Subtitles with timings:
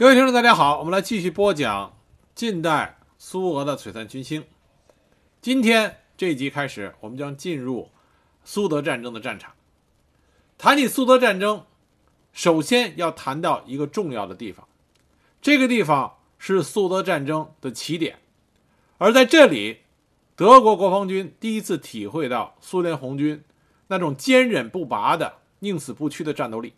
[0.00, 1.94] 各位听众，大家好，我们来继续播讲
[2.34, 4.46] 近代苏俄的璀璨群星。
[5.42, 7.90] 今天这一集开始，我们将进入
[8.42, 9.52] 苏德战争的战场。
[10.56, 11.66] 谈起苏德战争，
[12.32, 14.66] 首先要谈到一个重要的地方，
[15.42, 18.20] 这个地方是苏德战争的起点，
[18.96, 19.80] 而在这里，
[20.34, 23.44] 德国国防军第一次体会到苏联红军
[23.88, 26.72] 那种坚韧不拔的、宁死不屈的战斗力。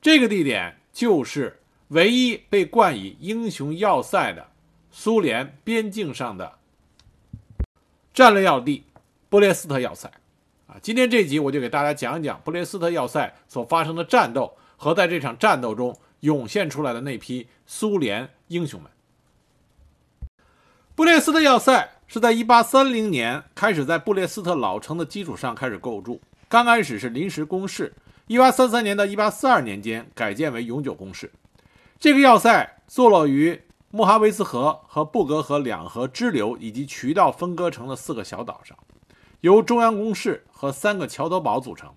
[0.00, 1.58] 这个地点就是
[1.88, 4.46] 唯一被冠以英雄要塞的
[4.90, 6.58] 苏联边境上的
[8.12, 8.84] 战略要地——
[9.30, 10.10] 布列斯特要塞。
[10.66, 18.90] 啊，今天这集我就给大家讲一讲布列斯特要塞所发生的战斗和在这场战斗中涌现出来的那批苏联英雄们。
[20.94, 27.94] 布列斯特要塞是在1830年开始在布列斯特老城的基础上开始构筑，刚开始是临时工事
[28.26, 31.30] ，1833年到1842年间改建为永久工事。
[32.00, 38.76] 这个要塞坐落于穆哈维斯河和布格河两河支流以及渠道分割成的四个小岛上。
[39.40, 41.94] 由中央工事和三个桥头堡组成。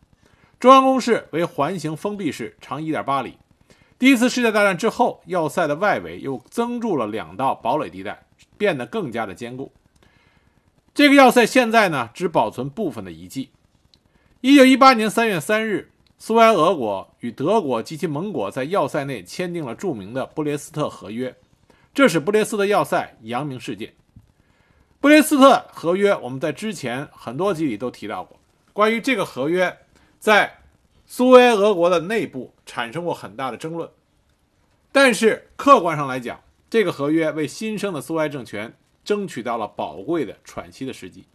[0.60, 3.38] 中央工事为环形封闭式，长1.8里。
[3.98, 8.26] 第一次世界大战之后，要塞的外围又增筑了两道堡垒地带，
[8.58, 9.72] 变得更加的坚固。
[10.94, 13.50] 这个要塞现在呢，只保存部分的遗迹。
[14.42, 15.92] 1918年3月3日，
[16.24, 21.36] 苏维埃俄国与德国及其盟国在要塞内签订了著名的布列斯特合约，
[21.96, 23.96] 这使布列斯特要塞扬名世界。
[25.00, 28.40] 布列斯特合约，我们在之前很多集里都提到过。
[28.72, 29.76] 关于这个合约，
[30.20, 30.60] 在
[31.08, 33.90] 苏维埃俄国的内部产生过很大的争论。
[34.92, 41.26] 但是客观上来讲，这个合约为新生的苏维埃政权争取到了宝贵的喘息的时机。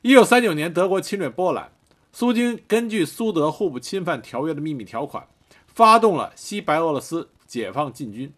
[0.00, 1.70] 一九三九年，德国侵略波兰，
[2.12, 5.26] 苏军根据苏德互不侵犯条约的秘密条款，
[5.66, 8.32] 发动了西白俄罗斯解放进军。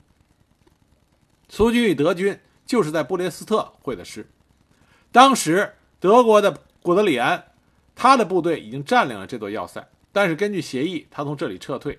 [1.49, 4.29] 苏军与德军就是在布列斯特会的师。
[5.11, 7.45] 当时，德国的古德里安，
[7.95, 11.99] 他的部队已经占领了这座要塞，但是根据协议，他从这里撤退。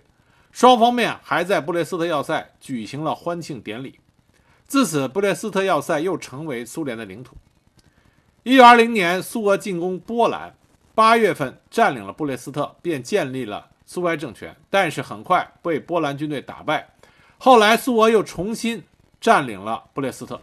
[0.52, 4.00] 双方面还在布列斯特要塞举行了欢庆典礼。
[4.68, 7.36] 自此，布列斯特要塞又成为苏联的领土。
[8.44, 10.56] 1920年，苏俄进攻波兰
[10.96, 14.56] ，8月份占领了布列斯特，便建立了苏维埃政权。
[14.70, 16.94] 但是很快被波兰军队打败。
[17.38, 18.84] 后来，苏俄又重新
[19.20, 20.42] 占领了布列斯特。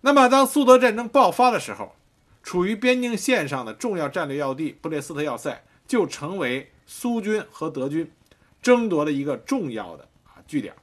[0.00, 1.94] 那么，当苏德战争爆发的时候，
[2.42, 8.10] 处于边境线上的重要战略要地布列斯特要塞就成为苏军和德军
[8.60, 10.74] 争夺的一个重要的啊据点。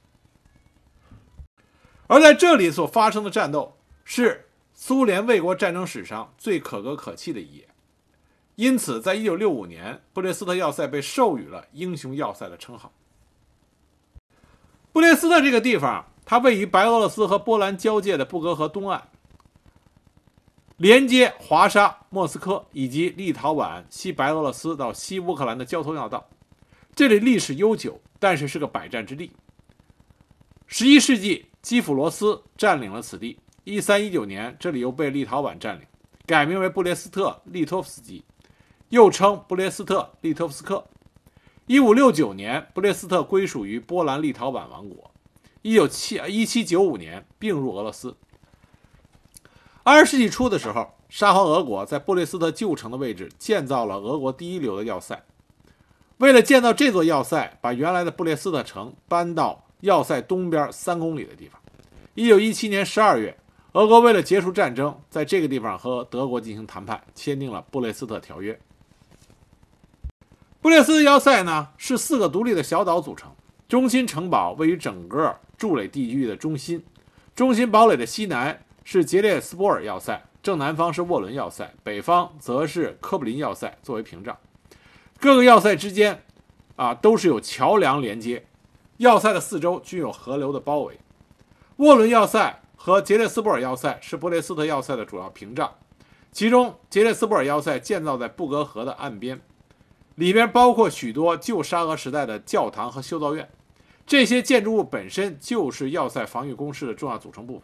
[2.08, 7.69] 而在这里所发生的战斗是苏联卫国战争史上最可歌可泣的一页。
[8.60, 12.92] 因此，在一九六五年，布列斯特要塞被授予了“英雄要塞”的称号。
[14.92, 16.06] 布列斯特这个地方。
[16.26, 19.08] 它位于白俄罗斯和波兰交界的布格河东岸，
[20.76, 26.30] 连接华沙、莫斯科以及立陶宛、西白俄罗斯到西乌克兰的交通要道。
[26.94, 29.32] 这里历史悠久，但是是个百战之地。
[30.68, 33.40] 十一世纪，基辅罗斯占领了此地。
[33.64, 35.88] 一三一九年，这里又被立陶宛占领，
[36.28, 38.24] 改名为布列斯特利托夫斯基，
[38.90, 40.86] 又称布列斯特利特夫斯克。
[41.68, 45.12] 一五六九年，布列斯特归属于波兰立陶宛王国。
[45.62, 48.16] 一九七一七九五年并入俄罗斯。
[49.84, 55.24] 二十世纪初的时候，沙皇俄国在布列斯特旧城的位置建造了俄国第一流的要塞。
[56.18, 61.62] 为了建造这座要塞，把原来的布列斯特城搬到要塞东边三公里的地方。
[62.16, 63.38] 一九一七年十二月，
[63.74, 68.60] 俄国为了结束战争，在这个地方和德国进行谈判，签订了布列斯特条约。
[70.62, 73.32] 布列斯特要塞呢，是四个独立的小岛组成。
[73.70, 76.84] 中心城堡位于整个筑垒地区的中心，
[77.34, 84.36] 中心堡垒的西南是杰列斯波尔要塞，正南方是沃伦要塞，北方则是科布林要塞作为屏障。
[85.18, 86.24] 各个要塞之间，
[86.76, 88.46] 啊都是有桥梁连接。
[88.98, 91.00] 要塞的四周均有河流的包围。
[91.78, 95.76] 沃伦要塞和杰列斯波尔要塞是布列斯特要塞的主要屏障，
[96.34, 99.40] 其中杰列斯波尔要塞建造在布格河的岸边，
[100.20, 103.50] 里边包括许多旧沙俄时代的教堂和修道院。
[104.06, 107.64] 这些建筑物本身就是要塞防御工事的重要组成部分。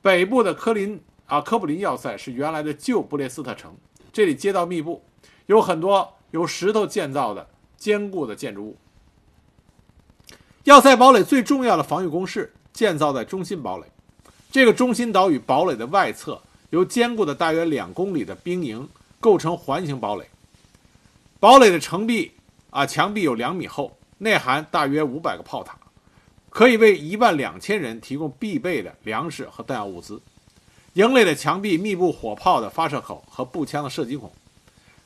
[0.00, 3.74] 北部的科林啊科布林要塞是原来的旧布列斯特城，
[4.12, 5.02] 这里街道密布，
[5.46, 8.76] 有很多由石头建造的坚固的建筑物。
[10.62, 13.86] 要塞堡垒最重要的防御工事建造在中心堡垒，
[14.52, 18.88] 这个中心岛屿堡垒的外侧由坚固的大约两公里的兵营
[19.18, 20.24] 构成环形堡垒。
[21.44, 22.32] 堡垒的城壁
[22.70, 23.94] 啊墙壁有两米厚。
[24.16, 25.76] 内含大约五百个炮塔，
[26.48, 30.22] 可以为一万两千人提供必备的粮食和弹药物资。
[30.94, 34.32] 营垒的墙壁密布火炮的发射口和步枪的射击孔。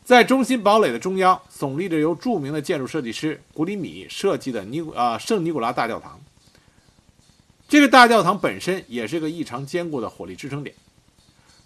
[0.04, 6.20] 在中心堡垒的中央，耸立着由著名的建筑设计师古里米设计的尼古啊圣尼古拉大教堂。
[7.68, 10.76] 这个大教堂本身也是个异常坚固的火力支撑点。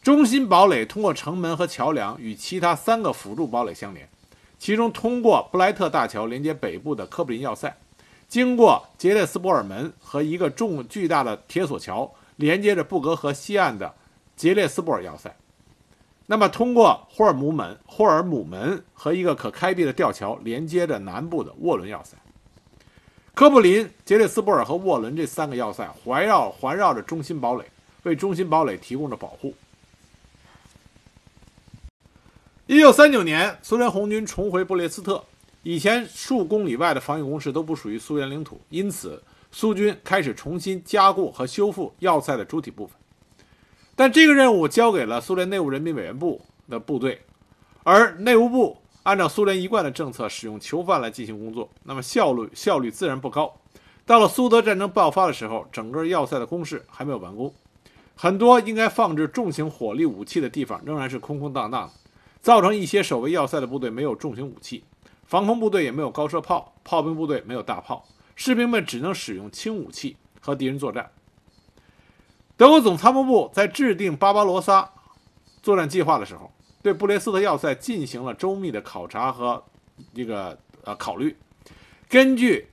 [0.03, 4.09] 中心堡垒通过城门和桥梁与其他三个辅助堡垒相连，
[4.63, 7.77] 其中通过布莱特大桥连接北部的科布林要塞，
[8.29, 13.93] 经过杰列斯波尔门和一个重巨大的铁索桥连接着布格河西岸的
[14.37, 15.35] 杰列斯波尔要塞。
[16.27, 22.17] 那么，通过霍尔姆门、霍尔姆门和一个可开闭的吊桥连接着南部的沃伦要塞。
[23.35, 27.65] 科布林、杰列斯波尔和沃伦这三个要塞环绕环绕着中心堡垒，
[28.05, 29.53] 为中心堡垒提供着保护。
[32.73, 35.23] 一九三九年，苏联红军重回布列斯特，
[35.63, 42.97] 以前数公里外的防御工事都不属于苏联领土，因此苏军开始重新加固和修复要塞的主体部分。
[43.95, 46.41] 但这个任务交给了苏联内务人民委员部
[46.71, 47.21] 的部队，
[47.83, 53.55] 而内务部按照苏联一贯的政策，使用囚犯来进行工作，那么效率效率自然不高。
[54.07, 57.53] 到了苏德战争爆发的时候，整个要塞的工事还没有完工，
[58.17, 61.93] 很多应该放置重型火力武器的地方仍然是空空荡荡的，
[62.43, 64.85] 造成一些守卫要塞的部队没有重型武器，
[65.25, 68.05] 防空部队也没有高射炮，炮兵部队没有大炮，
[68.35, 71.11] 士兵们只能使用轻武器和敌人作战。
[72.57, 74.91] 德国总参谋部在制定巴巴罗萨
[75.63, 76.51] 作战计划的时候，
[76.83, 79.63] 对布列斯特要塞进行了周密的考察和
[80.13, 81.37] 这个呃考虑。
[82.09, 82.69] 根据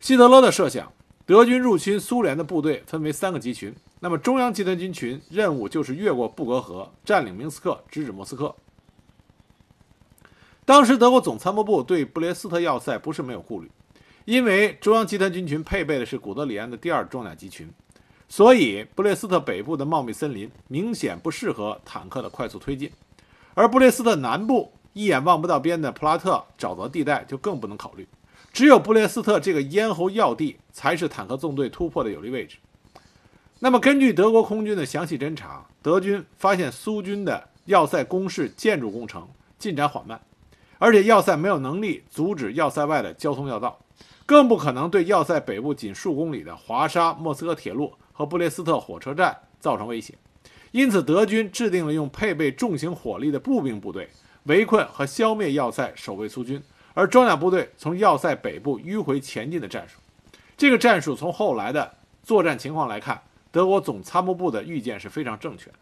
[0.00, 0.90] 希特勒的设想，
[1.26, 3.74] 德军入侵苏联的部队分为三个集群。
[4.00, 8.54] 那么中央集团军群任务就是越过布格河，占领明斯克，直指莫斯科。
[10.66, 13.70] 当时德国总参谋部对布列斯特要塞不是没有顾虑，
[14.24, 17.70] 因为中央集团军群配备的是古德里安的第二装甲集群。
[18.26, 22.90] 所以，布列斯特北部的茂密森林明显不适合坦克的快速推进，
[23.52, 28.08] 而布列斯特南部一眼望不到边的普拉特沼泽地带就更不能考虑。
[28.50, 32.56] 只有布列斯特这个咽喉要地才是坦克纵队突破的有利位置。
[33.58, 39.28] 那么，根据德国空军的详细侦查，德军发现苏军的要塞工事建筑工程
[39.58, 40.20] 进展缓慢，
[40.78, 43.78] 而且要塞没有能力阻止要塞外的交通要道，
[44.26, 47.92] 更不可能对要塞北部仅数公里的华沙莫斯科铁路。
[48.16, 50.14] 和布列斯特火车站造成威胁，
[50.70, 54.08] 因此德军制定了用配备重型火力的步兵部队
[54.44, 56.62] 围困和消灭要塞，守卫苏军，
[56.94, 59.98] 而装甲部队从要塞北部迂回前进的战术。
[60.56, 61.92] 这个战术从后来的
[62.22, 65.76] 作战情况来看，德国总参谋部的预见是非常正确的。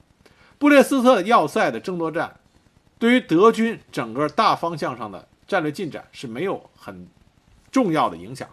[0.58, 2.34] 布列斯特要塞的争夺战，
[3.02, 7.08] 对于德军整个大方向上的战略进展是没有很
[7.72, 8.48] 重要的影响。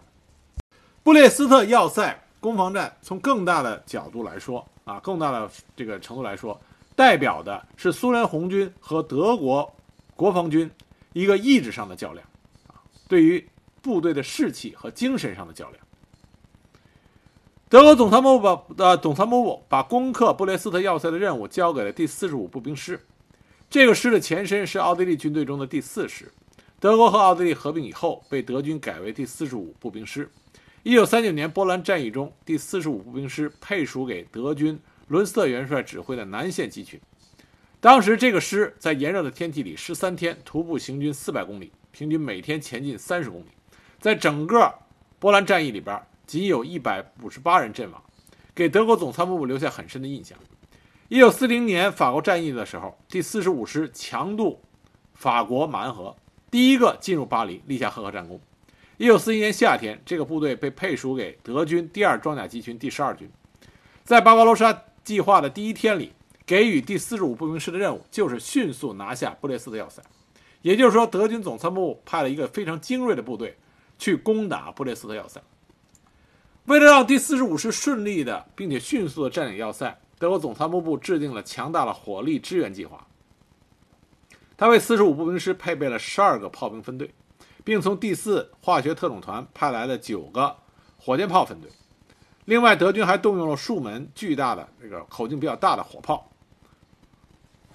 [1.04, 2.20] 布列斯特要塞。
[2.40, 6.58] 攻防战从更大的角度来说啊，更大的这个程度来说，
[6.96, 9.70] 代表的是苏联红军和德国
[10.16, 10.70] 国防军
[11.12, 12.26] 一个意志上的较量
[12.66, 13.46] 啊，对于
[13.82, 15.84] 部队的士气和精神上的较量。
[17.68, 23.06] 德国总参谋部把呃总参谋部把攻克布列斯特要塞的任务交给了第四十五步兵师，
[23.70, 26.32] 这个师的前身是奥地利军队中的第四师，
[26.80, 30.28] 德国和奥地利合并以后被德军改为第四十五步兵师。
[30.82, 37.00] 一九三九年波兰战役中，第四十五步兵师配属给德军伦斯特元帅指挥的南线集群。
[37.78, 43.50] 当时这个师在炎热的天气里十三天徒步行军四百公里，平均每天前进三十公里。
[44.00, 44.74] 在整个
[45.20, 48.02] 波兰战役里边，仅有一百五十八人阵亡，
[48.52, 50.36] 给德国总参谋部留下很深的印象。
[51.10, 54.60] 一九四零年法国战役的时候，第四十五师强渡
[55.12, 56.14] 法国马恩河，
[56.52, 58.40] 第一个进入巴黎，立下赫赫战功。
[58.96, 63.28] 一九四一年夏天，这个部队被配属给德军第二装甲集群第十二军，
[64.04, 66.12] 在巴巴罗莎计划的第一天里，
[66.46, 70.00] 给予第四十五步兵师的任务就是迅速拿下布列斯特要塞。
[70.62, 73.56] 也就是说，德军总参谋部派了一个非常精锐的部队
[73.98, 75.42] 去攻打布列斯特要塞。
[76.66, 83.04] 为了让第四十五师顺利的并且迅速的占领要塞，德国总参谋部制定了强大的火力支援计划。
[84.56, 87.12] 他为四十五步兵师配备了十二个炮兵分队。
[87.62, 90.56] 并从第四化学特种团派来了九个
[90.96, 91.70] 火箭炮分队，
[92.46, 96.30] 另外德军还动用了数门巨大的这个口径比较大的火炮。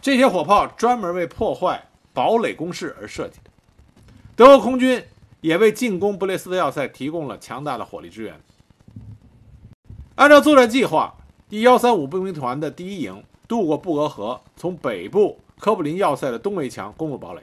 [0.01, 3.51] 这些火炮专门为破坏堡垒工事而设计的。
[4.35, 5.01] 德国空军
[5.39, 8.41] 也为进攻布列斯特要塞提供了强大的火力支援。
[10.15, 11.15] 按照作战计划，
[11.55, 17.41] 第幺三五步兵团的第一营渡过布格河，从北部科布林要塞的东围墙攻入堡垒。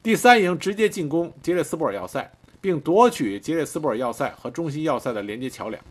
[0.00, 5.82] 第三营直接进攻杰列斯布尔要塞，并夺取杰列斯布尔要塞和中心要塞的连接桥梁，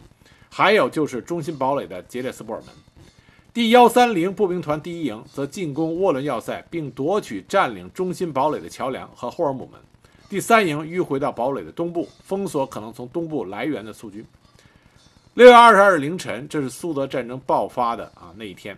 [0.50, 2.70] 还有就是中心堡垒的杰列斯布尔门。
[3.54, 9.78] 第幺三零步兵团第一营则进攻沃伦要塞，并夺取占领中心堡垒的桥梁和霍尔姆门。
[10.30, 14.26] 第三营迂回到堡垒的东部，封锁可能从东部来源的苏军。
[15.38, 18.76] 六月二十二日凌晨，这是苏德战争爆发的啊那一天。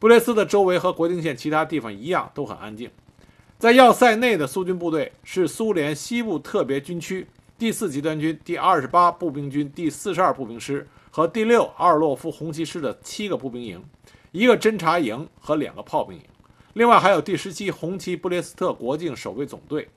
[0.00, 2.90] 布列斯的周围和国境线其他地方一样都很安静。
[3.56, 7.24] 在要塞内的苏军部队是苏联西部特别军区
[7.56, 13.80] 第四集团军第二十八步兵军第四十二步兵师和第六阿尔洛夫红旗师的七个步兵营，
[14.32, 16.24] 一个侦察营和两个炮兵营，
[16.72, 19.88] 另外还有第十七红旗布列斯特国境守卫总队、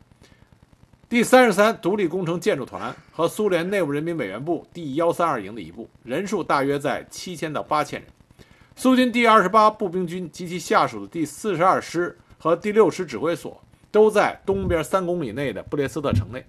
[1.16, 8.10] 第三十三独立工程建筑团和苏联内务人民委员部第幺三二营的一部，人数大约在七千到八千人。
[8.76, 16.46] 苏军第二十八步兵军及其下属的第四十二师和第六师指挥所都在东边三公里内的布列斯特城内。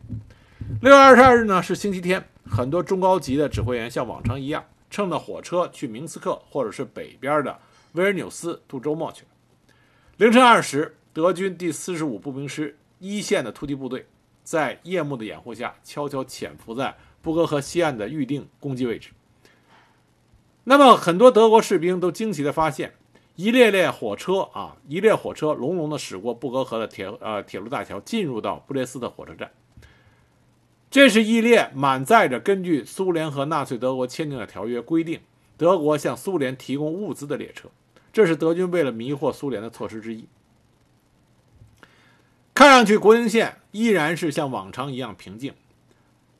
[0.82, 7.56] 六月二十二日呢是星期天，很多中高级的指挥员像往常一样，乘着火车去明斯克或者是北边的
[7.92, 9.28] 维尔纽斯度周末去了。
[10.16, 14.04] 凌晨二时，德军第四十五步兵师一线的突击部队
[14.46, 19.10] 在夜幕的掩护下，悄悄潜伏在布格河西岸的预定攻击位置。
[20.62, 22.94] 那么，很多德国士兵都惊奇地发现，
[23.34, 29.50] 一列列火车啊，一列火车隆隆地驶过布格河的铁呃铁路大桥，进入到布列斯特火车站。
[30.88, 35.18] 这是一列满载着根据苏联和纳粹德国签订的条约规定，
[35.56, 37.68] 德国向苏联提供物资的列车。
[38.12, 40.24] 这是德军为了迷惑苏联的措施之一。
[42.56, 45.52] 看上去，国境线依然是像往常一样平静。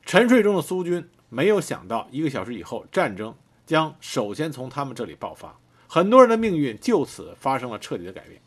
[0.03, 3.35] 沉睡中的苏军没有想到，一个小时以后，战争。
[3.67, 5.55] 将首先从他们这里爆发，
[5.87, 8.41] 很多人的命运就此发生了彻底的改变。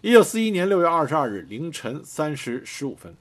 [0.00, 3.14] 一九四一年六月二十二日凌晨三时十五分，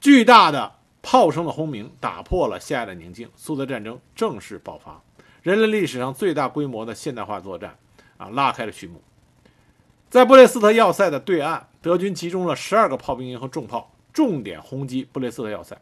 [0.00, 5.00] 巨大的炮声的轰鸣打破了夏夜的宁静，苏德战争正式爆发，
[5.42, 7.76] 人类历史上最大规模的现代化作战
[8.16, 9.00] 啊拉开了序幕。
[10.10, 15.80] 在布列斯特要塞的对岸，德军集中了十二个炮兵营和重炮，重点轰击布列斯特要塞。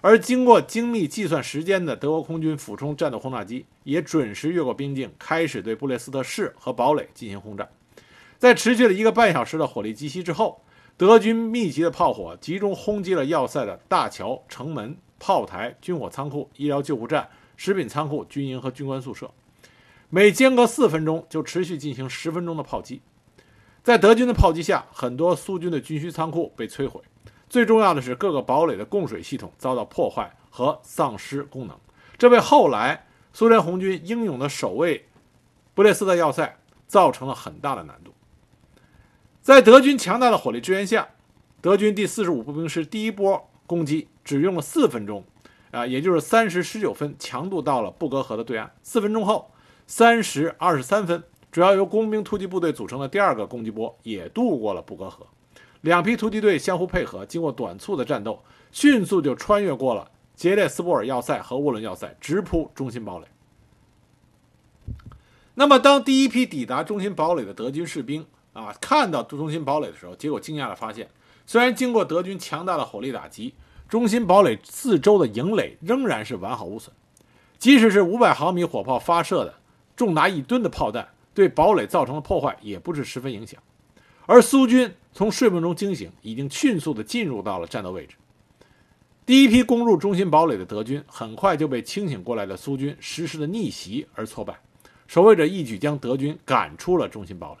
[0.00, 7.68] 而经过精密计算时间的德国空军俯冲战斗轰炸机也准时越过边境，开始对布列斯特市和堡垒进行轰炸。
[8.38, 10.62] 在持续了一个半小时的火力集袭之后，
[10.96, 19.30] 德军密集的炮火集中轰击了要塞的大桥、城门、炮台、军火仓库、医疗救护站、食品仓库、军营和军官宿舍。
[20.08, 23.02] 每间隔四分钟就持续进行十分钟的炮击。
[23.88, 27.00] 在德军的炮击下，很多苏军的军需仓库被摧毁。
[27.48, 31.74] 最重要的是，各个堡垒的供水系统遭到破坏和丧失功能，
[32.18, 35.08] 这为后来苏联红军英勇的守卫
[35.72, 38.12] 布列斯特要塞造成了很大的难度。
[39.40, 41.08] 在德军强大的火力支援下，
[41.62, 45.24] 德军第四十五步兵师第一波攻击只用了四分钟，
[45.70, 48.70] 啊，也就是三时十九分，强渡到了布格河的对岸。
[48.82, 49.50] 四分钟后，
[49.86, 55.26] 三时二十三分，主要由工兵突击部队组成的第二个攻击波也渡过了布格河。
[55.82, 63.26] 两批突击队相互配合，经过短促的战斗，迅速就穿越过了杰列斯波尔要塞和沃伦要塞，直扑中心堡垒。
[65.54, 71.08] 那么，当第一批抵达中心堡垒的德军士兵啊，看到中心堡垒的时候，结果惊讶地发现，
[71.46, 73.54] 虽然经过德军强大的火力打击，
[73.88, 76.94] 中心堡垒四周的营垒仍然是完好无损，
[77.58, 79.54] 即使是五百毫米火炮发射的
[79.96, 81.08] 重达一吨的炮弹，
[81.38, 83.62] 对堡垒造成的破坏也不是十分影响。
[84.26, 88.16] 而苏军从睡梦中惊醒，已经迅速地进入到了战斗位置。
[89.24, 94.58] 第一批攻入中心堡垒的德军，很快就被清醒过来的苏军实施了逆袭而挫败。
[95.06, 97.56] 守卫者一举将德军赶出了中心堡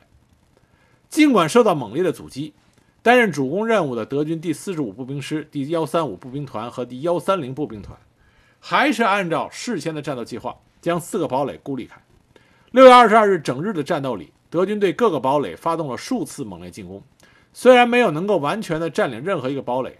[1.08, 2.54] 尽管受到猛烈的阻击，
[3.00, 7.96] 担任主攻任务的德军第四十五步兵师第幺三五步兵团和第幺三零步兵团，
[8.58, 12.02] 还是按照事先的战斗计划，将四个堡垒孤立开。
[12.70, 14.32] 六月二十二日整日的战斗里。
[14.50, 17.02] 德军对各个堡垒发动了数次猛烈进攻，
[17.52, 19.98] 虽然没有能够完全的占领任何一个堡垒，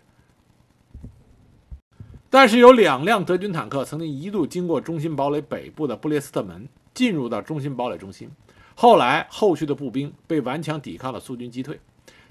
[2.31, 8.31] 但是有两辆德军坦克曾经一度经过中心堡垒北部的布列斯特门，进入到中心堡垒中心。
[8.75, 11.79] 后来，后续的步兵被顽强抵抗的苏军击退。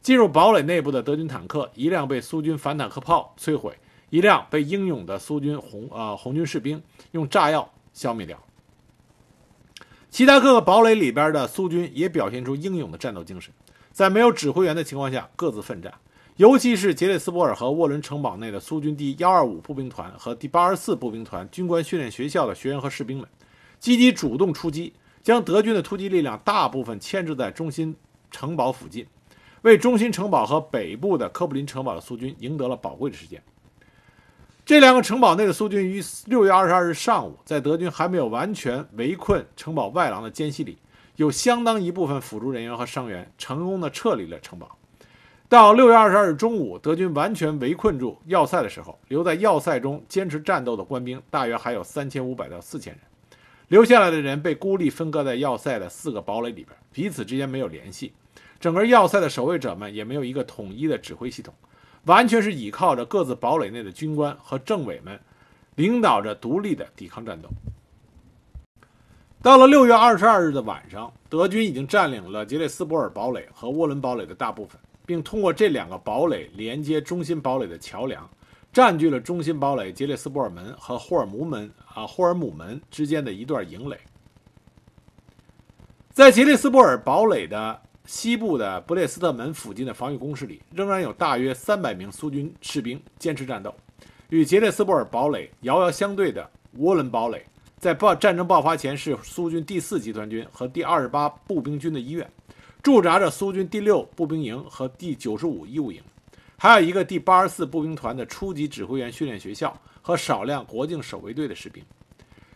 [0.01, 3.77] 进入堡垒内部的德军坦克，一辆被苏军反坦克炮摧毁，
[4.09, 8.39] 一辆被英勇的苏军红呃红军士兵用炸药消灭掉。
[10.09, 13.53] 其他各个堡垒里边的苏军也表现出英勇的战斗精神，
[13.91, 15.93] 在没有指挥员的情况下各自奋战。
[16.37, 23.27] 尤其是杰列斯波尔和沃伦城堡内的苏军第幺二五步兵团和第八十四步兵团军官训练学校的学员和士兵们，
[23.79, 27.95] 积极主动出击，将德军的突击力量大部分牵制在中心
[28.29, 29.05] 城堡附近，
[29.63, 33.41] 为中心城堡和北部的科布林城堡的苏军赢得了宝贵的时间。
[34.67, 40.77] 这两个城堡内的苏军于六月二十二日上午，在德军还没有完全围困城堡外廊的间隙里，
[41.15, 44.77] 有相当一部分辅助人员和伤员成功的撤离了城堡。
[45.47, 53.01] 到六月二十二日中午，德军完全围困住要塞的时候，留在要塞中坚持战斗的官兵大约还有三千五百到四千人。
[53.69, 58.11] 留下来的人被孤立分割在要塞的四个堡垒里边，彼此之间没有联系。
[58.59, 61.53] 整个要塞的守卫者们也没有一个统一的指挥系统，
[62.05, 65.19] 完全是依靠着各自堡垒内的军官和政委们，
[65.75, 67.49] 领导着独立的抵抗战斗。
[69.41, 74.79] 到了六月二十二日的晚上，德军已经占领了杰列斯波尔堡垒和沃伦堡垒的大部分。
[75.05, 78.29] 并通过这两个堡垒连接中心堡垒的桥梁，
[78.73, 83.97] 占据了中心堡垒杰列斯波尔门和霍尔姆门啊霍尔姆门之间的一段营垒。
[86.11, 93.75] 在杰列斯波尔堡垒的西部的布列斯特门附近的防御工事里，仍然有大约三百名苏军士兵坚持战斗。
[94.29, 97.45] 与杰列斯布尔堡垒遥遥相对的沃伦堡垒，
[97.77, 102.25] 在爆战争爆发前是苏军第四集团军和第二十八步兵军的医院。
[102.81, 106.01] 驻扎着苏军第六步兵营和第九十五医务营，
[106.57, 111.83] 还有一个第八十四步兵团的初级指挥员训练学校和少量国境守卫队的士兵。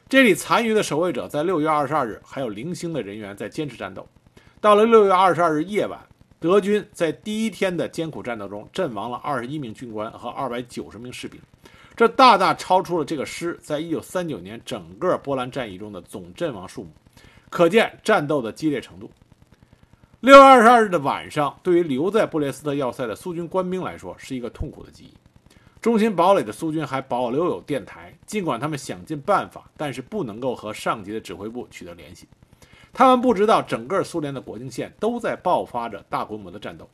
[0.07, 4.07] 这里残余的守卫者在六月二十二日还有零星的人员在坚持战斗。
[4.61, 5.99] 到了六月二十二日夜晚，
[6.39, 11.41] 德军在第一天的艰苦战斗中阵亡了二十一名军官和二百九十名士兵，
[11.95, 16.91] 这大大超出了这个师在一九三九年整个波兰战役中的总阵亡数目，
[17.49, 19.09] 可见战斗的激烈程度。
[20.19, 25.13] 六月二十二日的晚上，对于留在布列斯特要塞的苏军官兵来说，是一个痛苦的记忆。
[25.81, 32.27] 中心堡垒的苏军还保留有电台，尽管他们想尽办法，但是不能够和上级的指挥部取得联系。
[32.93, 36.89] 他们不知道整个苏联的国境线都在爆发着大规模的战斗。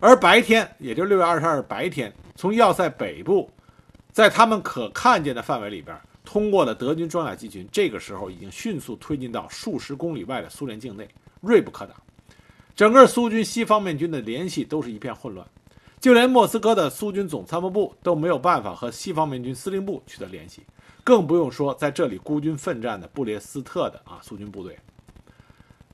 [0.00, 3.50] 而白天，也就是六月二十二日白天，从要塞北部，
[4.12, 11.08] 在他们可看见的范围里边，通过了德军装甲机群，这个时候已经迅速推进到数十公里外的苏联境内。
[11.40, 11.94] 锐不可挡，
[12.74, 15.46] 整个苏军西方面军的联系都是一片混乱，
[16.00, 20.62] 就连莫斯科的苏军总参谋部都没有办法和西方面军司令部取得联系，
[21.04, 24.76] 更不用说在这里孤军奋战的布列斯特的啊苏军部队。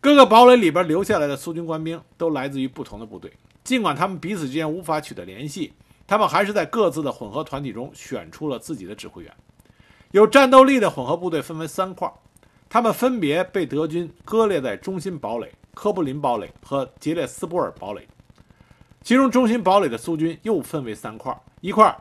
[0.01, 3.31] 各个堡垒里边留下来的苏军官兵都来自于不同的部队，
[3.63, 5.75] 尽管他们彼此之间无法取得联系，
[6.07, 9.35] 他们还是在各自的混合团体中选出了自己的指挥员。
[10.13, 12.11] 有战斗力的混合部队分为三块。
[12.73, 18.07] 他们分别被德军割裂在中心堡垒、科布林堡垒和杰列斯波尔堡垒。
[19.03, 21.93] 其中，中心堡垒的苏军又分为三块：一块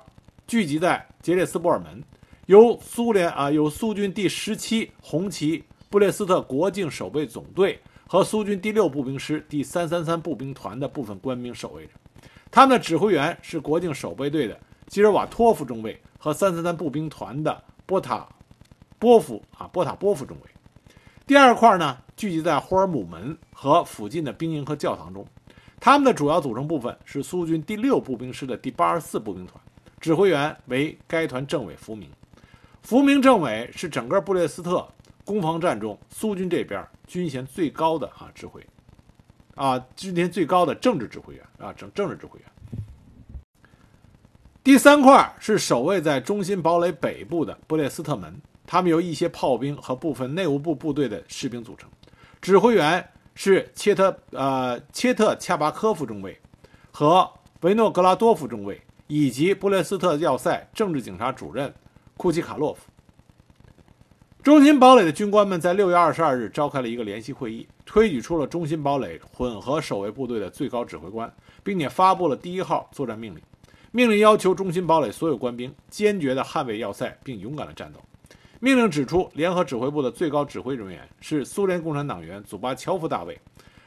[0.45, 2.03] 聚集在杰列斯波尔门，
[2.49, 11.91] 由苏联啊，由苏军第十七红旗布列斯特国境守备总队和苏军第六步兵师第三三三步兵团的部分官兵守卫着。
[12.49, 18.27] 他们的指挥员是国境守备队的基尔瓦托夫中尉和三三三步兵团的波塔
[18.97, 20.49] 波夫啊波塔波夫中尉。
[21.27, 25.23] 第二块呢，聚集在霍尔姆门和附近的兵营和教堂中。
[25.79, 29.63] 他们的主要组成部分是苏军第六步兵师的第八十四步兵团，
[29.99, 32.09] 指挥员为该团政委福明。
[32.81, 34.87] 福明政委是整个布列斯特
[35.23, 38.65] 攻防战中苏军这边军衔最高的啊指挥，
[39.55, 42.49] 啊军衔最高的政治指挥员啊政政治指挥员。
[44.63, 48.41] 第三块是守卫在中心堡垒北部的布列斯特门。
[48.71, 51.89] 他们由一些炮兵和部分内务部部队的士兵组成，
[52.39, 56.39] 指挥员是切特呃切特恰巴科夫中尉
[56.91, 57.27] 和
[57.61, 61.73] 维诺格拉多夫中尉，以及布列斯特要塞政治警察主任
[62.19, 62.81] 库奇卡洛夫。
[64.43, 73.41] 中心堡垒的军官们在六月二十二日召开了一个联席会议，推举出了中心堡垒混合守卫部队的最高指挥官，并且发布了第一号作战命令，
[73.91, 78.01] 命令要求中心堡垒所有官兵坚决地捍卫要塞，并勇敢地战斗。
[78.59, 83.39] 命令指出，联合指挥部的最高指挥人员是苏联共产党员祖巴乔夫大尉，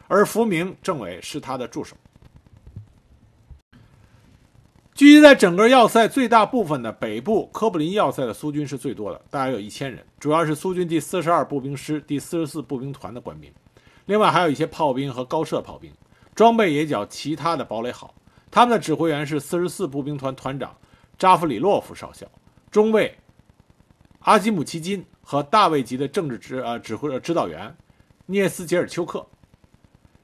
[0.08, 1.94] 而福明政委是他的助手。
[4.94, 13.50] 聚集在整个要塞最大部分的北部科布林要塞的苏军是最多的，大约有一千人，主要是苏军第四十二步兵师第四十四步兵团的官兵，
[14.04, 15.90] 另外还有一些炮兵和高射炮兵，
[16.34, 18.14] 装备也较其他的堡垒好。
[18.50, 20.76] 他们的指挥员是四十四步兵团团长
[21.18, 22.26] 扎夫里洛夫少校，
[22.70, 23.16] 中尉。
[24.20, 27.74] 阿基姆奇金和大卫级的政治指呃指挥呃指导员
[28.26, 29.26] 涅斯杰尔丘克。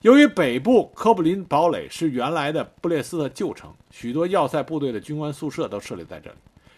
[0.03, 6.37] 由于北部科布林堡垒是原来的布列斯特旧城，许多要塞部队的军官宿舍都设立在这里，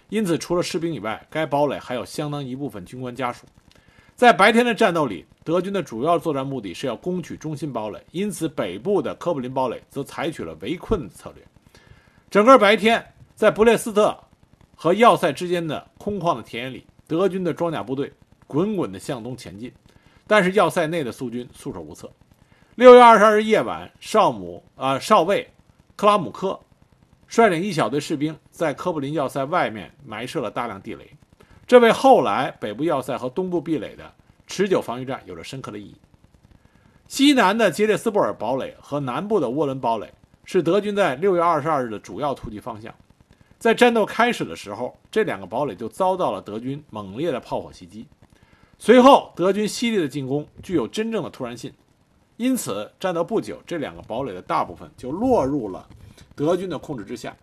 [0.09, 3.47] 因此除了士兵以外，该堡垒还有相当一部分军官家属。
[4.17, 11.45] 在白天的战斗里，德军的主要作战目的是要攻取中心堡垒，因此北部的科布林堡垒则采取了围困策略。
[12.31, 13.05] 整个白天，
[13.35, 14.19] 在布列斯特。
[14.83, 18.11] 和要塞之间的空旷的田野里，德军的装甲部队
[18.47, 19.71] 滚滚地向东前进，
[20.27, 22.11] 但是要塞内的苏军束手无策。
[22.77, 25.51] 六月二十二日夜晚，少姆啊少尉
[25.97, 26.59] 克拉姆科
[27.27, 31.17] 率领一小队士兵在科布林要塞外面埋设了大量地雷，
[31.67, 34.15] 这为后来北部要塞和东部壁垒的
[34.47, 35.97] 持久防御战有着深刻的意义。
[37.09, 40.13] 西南的杰列斯布尔堡垒和南部的沃伦堡垒
[40.45, 42.95] 是德军在六月二十二日的主要突击方向。
[43.59, 48.07] 在战斗开始的时候，这两个堡垒就遭到了德军猛烈的炮火袭击。
[48.79, 51.71] 随后，德军犀利的进攻具有真正的突然性，
[52.41, 55.87] 因此战斗不久，这两个堡垒的大部分就落入了
[56.35, 57.37] 德军的控制之下。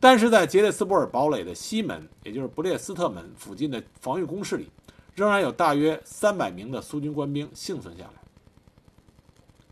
[0.00, 4.68] 但是在杰列斯布尔堡垒的西门，也就是布列斯特门附近的防御工事里，
[5.14, 8.14] 仍然有大约三百名的苏军官兵幸存下来。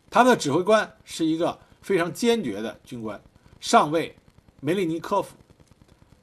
[0.09, 3.21] 他的指挥官是一个非常坚决的军官，
[3.59, 4.15] 上尉
[4.61, 5.35] 梅利尼科夫。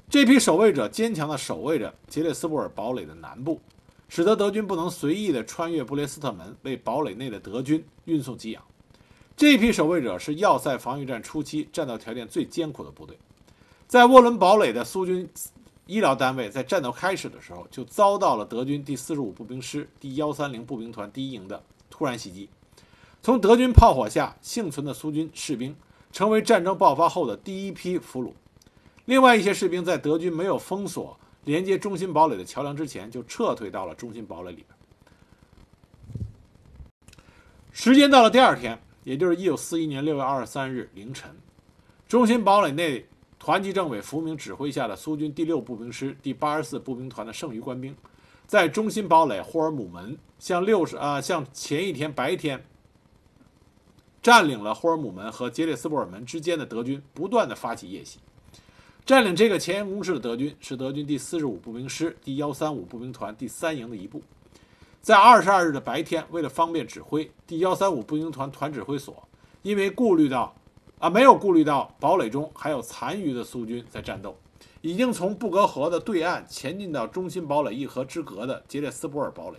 [0.09, 3.59] 这批守卫者坚强地守卫着杰列斯布尔堡垒的南部，
[4.09, 8.63] 使得德军不能随意地穿越布列斯特门为堡垒内的德军运送给养。
[9.35, 13.17] 这批守卫者是要塞防御战初期战斗条件最艰苦的部队。
[13.87, 15.29] 在沃伦堡垒的苏军
[15.85, 22.49] 医疗单位在战斗开始的时候就遭到了德军第四十五步兵师第幺三零步兵团第一营的突然袭击。
[23.21, 25.75] 从德军炮火下幸存的苏军士兵
[26.11, 28.31] 成为战争爆发后的第一批俘虏。
[29.05, 31.17] 另外一些士兵在德军没有封锁
[31.47, 34.67] 连接中心堡垒的桥梁之前，就撤退到了中心堡垒里边。
[37.71, 41.33] 时间到了第二天，也就是一九四一年六月二十三日凌晨，
[42.05, 43.05] 中心堡垒内
[43.39, 47.95] 团级政委福明指挥下的苏军第六步兵师第八十四步兵团的剩余官兵，
[48.45, 52.65] 在中心堡垒霍尔姆门向六十啊向前一天白天
[54.21, 58.19] 占领了霍尔姆门和杰列斯布尔门之间的德军不断的发起夜袭。
[59.07, 64.21] 占领这个前沿工事的德军是德军第四十五步兵师第幺三五步兵团第三营的一部。
[65.01, 69.25] 在二十二日的白天，为了方便指挥，第幺三五步兵团团指挥所
[69.61, 70.53] 因为顾虑到，
[70.99, 74.35] 啊，没有顾虑到堡垒中还有残余的苏军在战斗，
[74.81, 79.57] 已经从布格河的对岸前进到中心堡垒一河之隔的杰列斯波尔堡垒。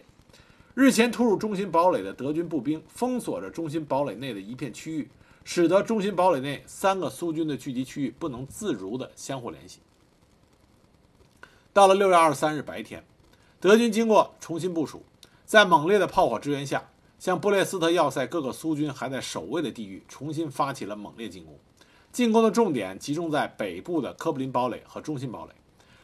[0.75, 5.09] 日前突入中心堡垒的德军步兵封锁着中心堡垒内的一片区域。
[5.51, 9.81] 使得中心堡垒内三个苏军的聚集区域不能自如地相互联系。
[11.73, 13.03] 到了六月二十三日白天，
[13.59, 15.03] 德军经过重新部署，
[15.47, 21.59] 在猛烈的炮火支援下，向布列斯特要塞各个苏军还在守卫的地域重新发起了猛烈进攻。
[22.13, 25.53] 进攻的重点集中在北部的科布林堡垒和中心堡垒。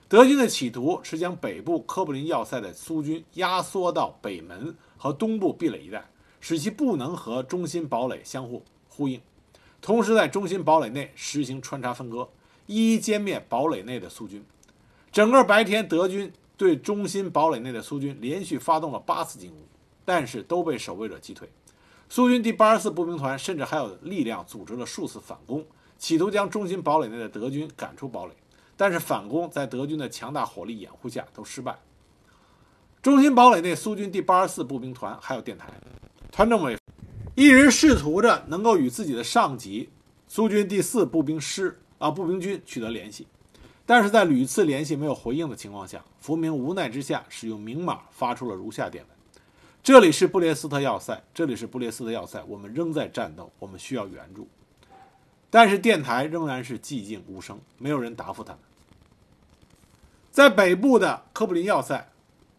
[0.08, 6.08] 德军的企图是将北部科布林要塞的苏军压缩到北门和东部壁垒一带，
[6.40, 9.20] 使其不能和中心堡垒相互呼应。
[9.84, 12.26] 同时，在中心堡垒内实行穿插分割，
[12.64, 14.42] 一一歼灭堡垒内的苏军。
[15.12, 19.58] 整个白天，德军对中心堡垒内的苏军连续发动了八次进攻，
[20.02, 21.46] 但是都被守卫者击退。
[22.08, 25.62] 苏军第八十四步兵团甚至还有力量组织了数次反攻，
[25.98, 28.32] 企图将中心堡垒内的德军赶出堡垒，
[28.78, 31.78] 但是反攻在德军的强大火力掩护下都失败。
[33.02, 35.68] 中心堡垒内苏军第八十四步兵团还有电台，
[36.32, 36.74] 团政委。
[37.34, 39.90] 一直试图着能够与自己的上级
[40.28, 43.26] 苏军第四步兵师啊步兵军取得联系，
[43.84, 49.16] 但是在屡次联系没有回应的情况下，福明无奈之下使用明码发出了如下电文
[49.82, 54.46] ：“这里是布列斯特要塞，这里是布列斯特要塞，我们仍在战斗，我们需要援助。”
[55.50, 58.60] 但是电台仍然是寂静无声，没有人答复他们。
[60.30, 62.08] 在北部的科布林要塞，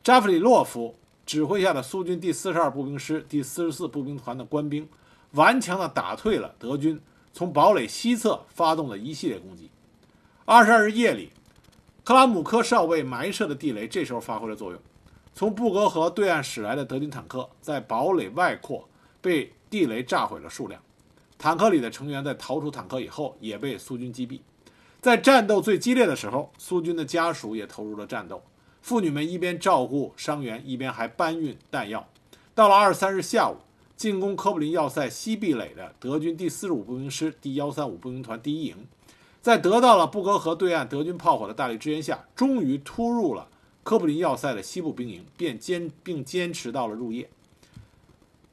[0.04, 0.96] 扎弗里洛夫。
[1.26, 4.88] 指挥下的苏军第四十二步兵师第四十四步兵团的官兵，
[5.32, 7.02] 顽强地打退了德军
[7.34, 9.70] 从堡垒西侧发动的一系列攻击。
[10.46, 11.32] 二十二日夜里，
[12.04, 14.80] 克拉姆科少尉埋设的地雷这时候发挥了作用。
[15.34, 18.88] 从布格河对岸驶来的德军坦克在堡垒外扩
[19.20, 20.82] 被地雷炸毁了数辆，
[21.38, 24.40] 坦克里的成员在逃出坦克以后也被苏军击毙。
[25.02, 28.42] 在战斗最激烈的时候，苏军的家属也投入了战斗。
[28.86, 32.08] 妇女们一边照顾伤员，一边还搬运弹药。
[32.54, 33.56] 到了二十三日下午，
[33.98, 38.86] 进攻科布林要塞西壁垒的德军第四十五步兵师第幺三五步兵团第一营，
[39.41, 43.48] 在得到了布格河对岸德军炮火的大力支援下，终于突入了
[43.82, 47.28] 科布林要塞的西部兵营，便坚并坚持到了入夜。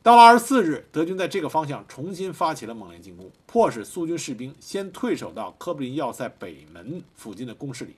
[0.02, 7.96] 到了二十四日，德军在这个方向重新发起了猛烈进攻，迫使苏军士兵先退守到科布林要塞北门附近的工事里。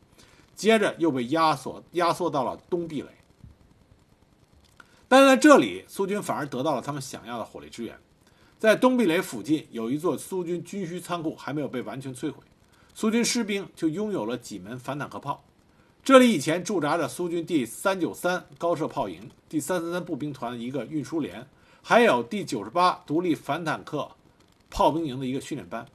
[0.55, 3.09] 接着又被压缩压缩到了东壁垒，
[5.09, 7.99] 但在这里，苏军反而得到了他们想要的火力支援。
[8.59, 12.39] 在东壁垒附近有一座苏军军需仓库还没有被完全摧毁，
[12.95, 15.45] 苏军士兵就拥有了几门反坦克炮。
[16.03, 21.47] 这里以前驻扎着苏军第三九三高射炮营、第三三三步兵团的一个运输连，
[21.83, 24.11] 还有第九十八独立反坦克
[24.71, 25.87] 炮兵营的一个训练班。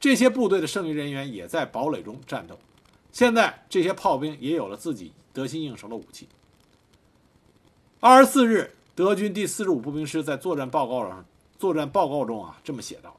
[0.00, 2.58] 这些部队的剩余人员也在堡垒中战斗。
[3.18, 6.28] 现在这些炮兵也有了自己得心应手的武器。
[7.98, 11.26] 二十四日，德军第四十五步兵师在作战报告上
[11.58, 13.16] 作战报告中啊这么写道：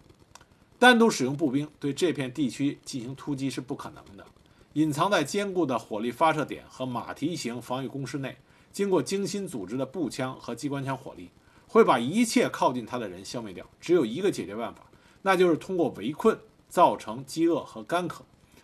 [0.80, 4.26] 单独使用步兵对这片地区进行突击是不可能的。
[4.72, 8.38] 隐藏在坚固的火力发射点和马蹄形防御工事内，
[8.72, 11.30] 经过精心组织的步枪和机关枪火力，
[11.68, 13.66] 会把一切靠近他的人消灭掉。
[13.82, 14.84] 只有一个解决办法，
[15.24, 18.24] 那就是通过围困造成饥饿和干渴，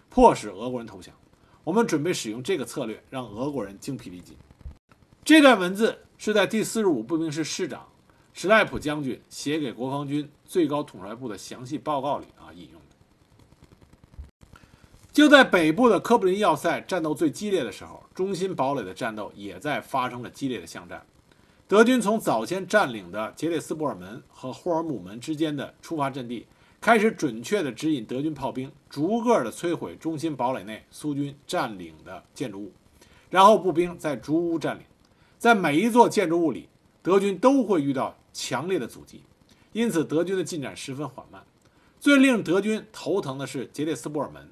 [0.09, 1.13] 迫使俄国人投降。
[1.65, 4.38] 我们准备使用这个策略，让俄国人精疲力尽。
[5.23, 7.88] 这段文字是在第四十五步兵师师长
[8.34, 14.60] 史赖普将军写给国防军最高统帅部的详细报告里啊引用的。
[15.12, 21.04] 就在北部的科布林要塞战斗最激烈的时候，中心堡垒的战斗也在发生了激烈的巷战。
[21.67, 26.45] 德军从早先占领的杰列斯波尔门和霍尔姆门之间的出发阵地，
[26.85, 32.71] 开始准确地指引德军炮兵，逐个地摧毁中心堡垒内苏军占领的建筑物，
[33.31, 34.83] 然后步兵再逐屋占领。
[35.39, 36.69] 在每一座建筑物里，
[37.01, 39.23] 德军都会遇到强烈的阻击，
[39.73, 41.43] 因此德军的进展十分缓慢。
[41.99, 44.47] 最令德军头疼的是杰列斯布尔门。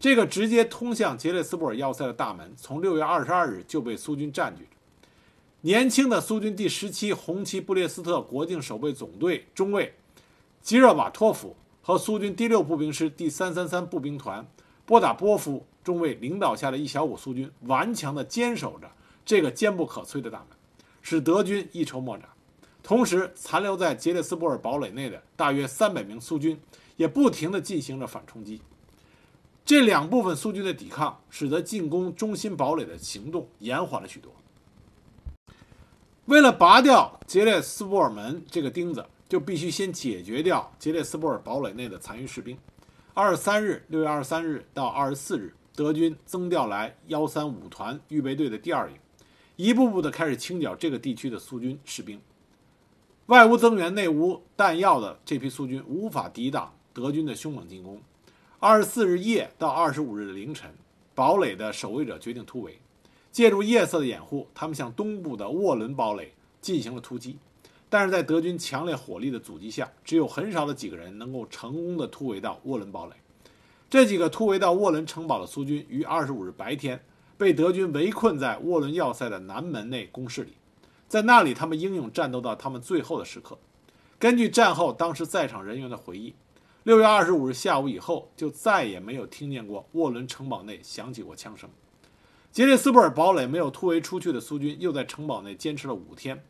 [0.00, 4.70] 这个直接通向杰列斯布尔要塞的大门，从六月二十二日就被苏军占据着。
[5.60, 9.92] 年轻的苏军第十七红旗布列斯特国境守备总队中尉
[10.62, 11.54] 吉热瓦托夫
[11.86, 14.44] 和苏军第六步兵师第三三三步兵团
[14.84, 18.90] 波达波夫中尉领导下的一小股苏军，顽强地坚守着
[19.24, 20.48] 这个坚不可摧的大门，
[21.00, 22.28] 使德军一筹莫展。
[22.82, 26.60] 同时，残留在杰列斯波尔堡垒内的大约三百名苏军，
[26.96, 28.60] 也不停地进行着反冲击。
[29.64, 34.32] 这两部分苏军的抵抗，使得进攻中心堡垒的行动延缓了许多。
[36.24, 42.56] 为了拔掉杰列斯波尔门这个钉子，就必须先解决掉杰列斯布尔堡垒内的残余士兵。
[43.14, 48.96] 二十三日，六月二十三日到二十四日，德军增调来幺三五团预备队的第二营，
[49.56, 52.20] 一步步的开始清剿这个地区的苏军士兵。
[53.26, 58.00] 外无增援、内无弹药的这批苏军，无法抵挡德军的凶猛进攻。
[58.60, 60.70] 二十四日夜到二十五日凌晨，
[61.14, 62.78] 堡垒的守卫者决定突围，
[63.32, 67.38] 借助夜色的掩护，他们向东部的沃伦堡垒进行了突击。
[67.88, 73.12] 但是在德军强烈火力的阻击下，只有很少的几个人能够成功的突围到沃伦堡垒。
[73.88, 77.00] 这几个突围到沃伦城堡的苏军，于二十五日白天
[77.38, 80.54] 被德军围困在沃伦要塞的南门内工事里，
[81.06, 83.56] 在那里，他们英勇战斗到他们最后的时刻。
[84.18, 86.34] 根据战后当时在场人员的回忆。
[86.82, 91.68] 六月二十五日下午以后，就再也没有听见过沃伦城堡内响起过枪声。
[92.52, 96.44] 杰列斯布尔堡垒没有突围出去的苏军，又在城堡内坚持了五天。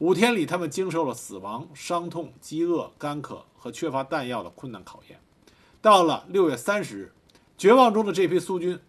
[0.00, 5.20] 五天里，他们经受了死亡、伤痛、饥饿、干渴和缺乏弹药的困难考验。
[5.82, 7.12] 到了六月三十日，
[7.58, 8.80] 绝望中的这批苏军，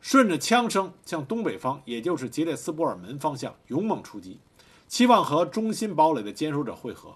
[0.00, 4.40] 顺着枪声向东北方，也就是杰列斯波尔门方向勇猛出击，
[4.88, 7.14] 期望和中心堡垒的坚守者会合。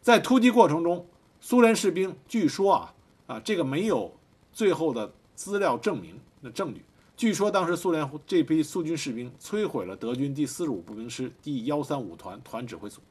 [0.00, 1.04] 在突击过程中，
[1.40, 2.94] 苏联士兵据说啊
[3.26, 4.14] 啊，这个没有
[4.52, 6.84] 最后的资料证明的证据。
[7.16, 13.02] 据说当时苏联这批苏军士兵摧毁了德军第四十五步兵师第幺三五团团指挥所，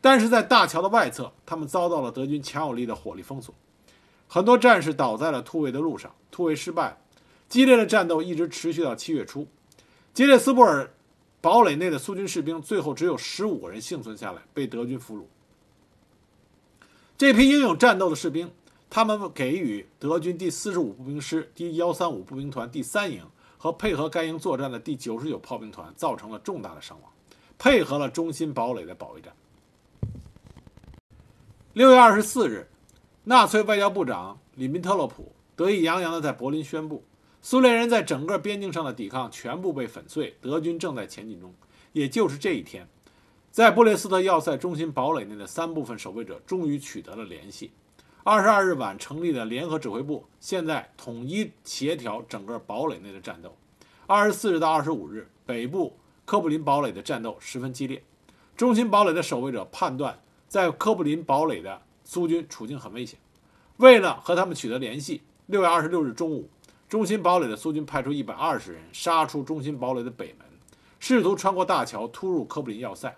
[0.00, 3.54] 但是在大桥的外侧，他们遭到了德军强有力的火力封锁，
[4.28, 6.98] 很多战士倒在了突围的路上，突围失败。
[7.48, 9.46] 激烈的战斗一直持续到七月初，
[10.14, 10.90] 吉列斯波尔
[11.40, 15.24] 堡垒内的苏军士兵最后只有十五个人幸存下来，被德军俘虏。
[17.18, 18.50] 这批英勇战斗的士兵，
[18.94, 23.24] 他们给予德军第四十五步兵师第幺三五步兵团第三营
[23.56, 27.10] 和配合该营作战的第九十九炮兵团造成了重大的伤亡，
[27.56, 29.32] 配合了中心堡垒的保卫战。
[31.72, 32.68] 六月二十四日，
[33.24, 37.02] 纳粹外交部长里宾特洛普得意洋洋地在柏林宣布，
[37.40, 41.54] 苏联人在整个边境上的抵抗全部被粉碎，德军正在前进中。
[41.92, 42.86] 也就是这一天。
[43.50, 47.70] 在布列斯特要塞中心堡垒内的三部分守卫者终于取得了联系。
[48.24, 53.52] 二十二日晚成立的联合指挥部现在统一协调整个堡垒内的战斗。
[54.06, 58.00] 二十四日到二十五日，北部科布林堡垒的战斗十分激烈。
[58.56, 63.18] 中心堡垒的守卫者判断，在科布林堡垒的苏军处境很危险。
[63.78, 66.48] 为了和他们取得联系，六月二十六日中午，
[66.88, 70.46] 中心堡垒的苏军派出一百二十人杀出中心堡垒的北门，
[71.00, 73.16] 试图穿过大桥突入科布林要塞。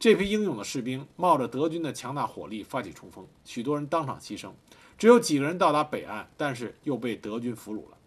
[0.00, 4.50] 这批英勇的士兵冒着德军的强大火力发起冲锋，许多人当场牺牲，
[4.96, 7.98] 只有几个人到达北岸，但是又被德军俘虏了。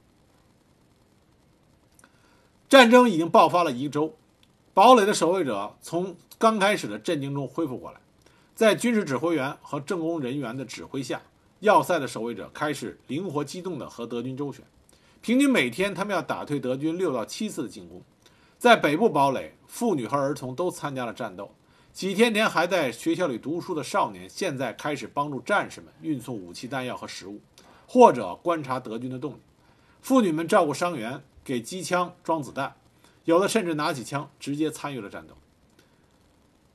[2.68, 4.16] 战争已经爆发了一周，
[4.74, 8.00] 堡垒的守卫者从刚开始的震惊中恢复过来，
[8.56, 11.22] 在军事指挥员和政工人员的指挥下，
[11.60, 14.66] 要塞的守卫者开始灵活机动地和德军周旋。
[15.22, 18.02] 平均每天，他们要打退德军六到七次的进攻。
[18.58, 21.54] 在北部堡垒，妇女和儿童都参加了战斗。
[21.94, 27.40] 几天前还在学校里读书的少年，现在开始帮助战士们运送武器弹药和食物，
[27.88, 29.40] 或者观察德军的动静。
[30.02, 32.74] 妇女们照顾伤员，给机枪装子弹，
[33.26, 35.36] 有的甚至拿起枪直接参与了战斗。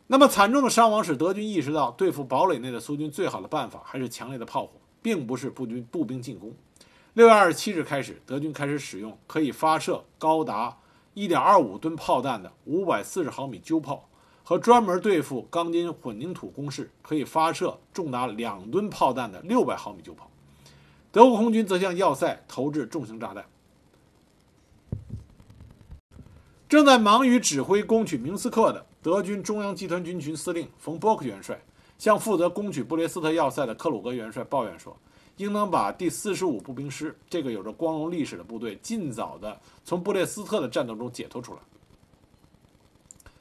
[0.07, 6.55] 那么惨重的伤亡使德军意识到，对付堡垒内的苏军最好的办法还是强烈的炮火，并不是步军步兵进攻。
[7.15, 10.79] 六月二十七日开始，德军开始使用可以发射高达
[11.15, 14.08] 一点二五吨炮弹的五百四十毫米鸠炮，
[14.49, 20.27] 和专门对付钢筋混凝土工事可以发射重达两吨炮弹的六百毫米鸠炮。
[21.13, 23.45] 德国空军则向要塞投掷重型炸弹。
[26.67, 31.61] 正在忙于指挥攻取明斯克的德军中央集团军群司令冯·波克元帅，
[31.99, 34.97] 向负责攻取布列斯特要塞的克鲁格元帅抱怨说。
[35.37, 41.59] 应当把第四十五步兵师这个有着光荣历史的部队尽早的从布列斯特的战斗中解脱出来。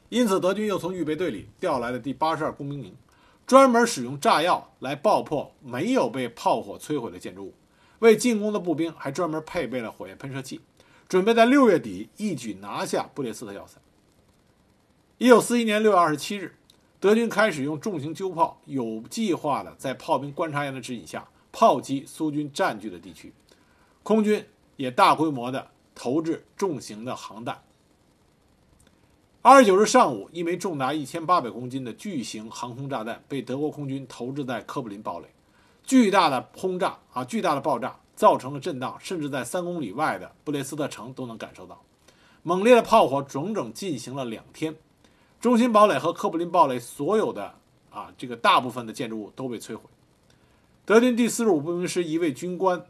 [0.10, 2.96] 因此，德军又从预备队里调来了第八十二工兵营，
[3.46, 7.54] 专门使用炸药来爆破没有被炮火摧毁的建筑物。
[8.00, 10.62] 为进攻的步兵还专门配备了火焰喷射器，
[11.10, 13.80] 准备在六月底一举拿下布列斯特要塞。
[15.17, 16.56] 一九四一年六月二十七日，
[17.00, 21.28] 德军开始用重型鸠炮有计划的在炮兵观察员的指引下。
[21.50, 23.34] 炮击苏军占据的地区，
[24.04, 27.60] 空军也大规模的投掷重型的航弹。
[29.49, 35.27] 二十九日上午，一枚重达一千八百公斤的巨型航空炸弹被德国空军投掷在科布林堡垒，
[35.86, 41.81] 巨大的轰炸啊，巨大的爆炸造成了震荡，甚至在三公里外的布列斯特城都能感受到。
[42.43, 44.75] 猛烈的炮火整整进行了两天，
[45.39, 47.55] 中心堡垒和科布林堡垒所有的
[47.89, 49.83] 啊这个大部分的建筑物都被摧毁。
[50.83, 52.86] 德军第四十五步兵师一位军官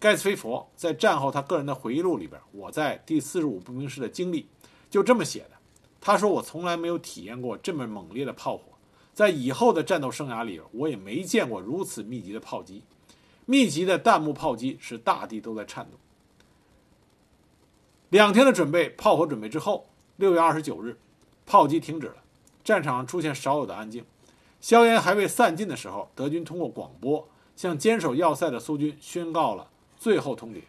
[0.00, 4.48] 盖茨菲佛在战后他个人的回忆录里边，我在第四十五步兵师的经历
[4.88, 5.57] 就这么写的。
[6.00, 8.64] 他说：“我从来没有体验过这么猛烈的炮火，
[9.12, 12.82] 在以后的战斗生涯里，我也没见过如此密集的炮击。
[13.46, 15.98] 密集的弹幕炮击使大地都在颤动。”
[18.10, 20.96] 两天的准备，炮火准备之后，六月二十九日，
[21.44, 22.16] 炮击停止了，
[22.64, 24.04] 战场上出现少有的安静。
[24.60, 30.62] 硝烟还未散尽的时候，德军通过广播向坚守要塞的苏军宣告了最后通牒。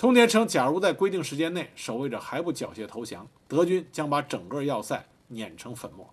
[0.00, 6.08] 通牒称，假如在规定时间内守卫者还不缴械投降，德军将把整个要塞碾成粉末。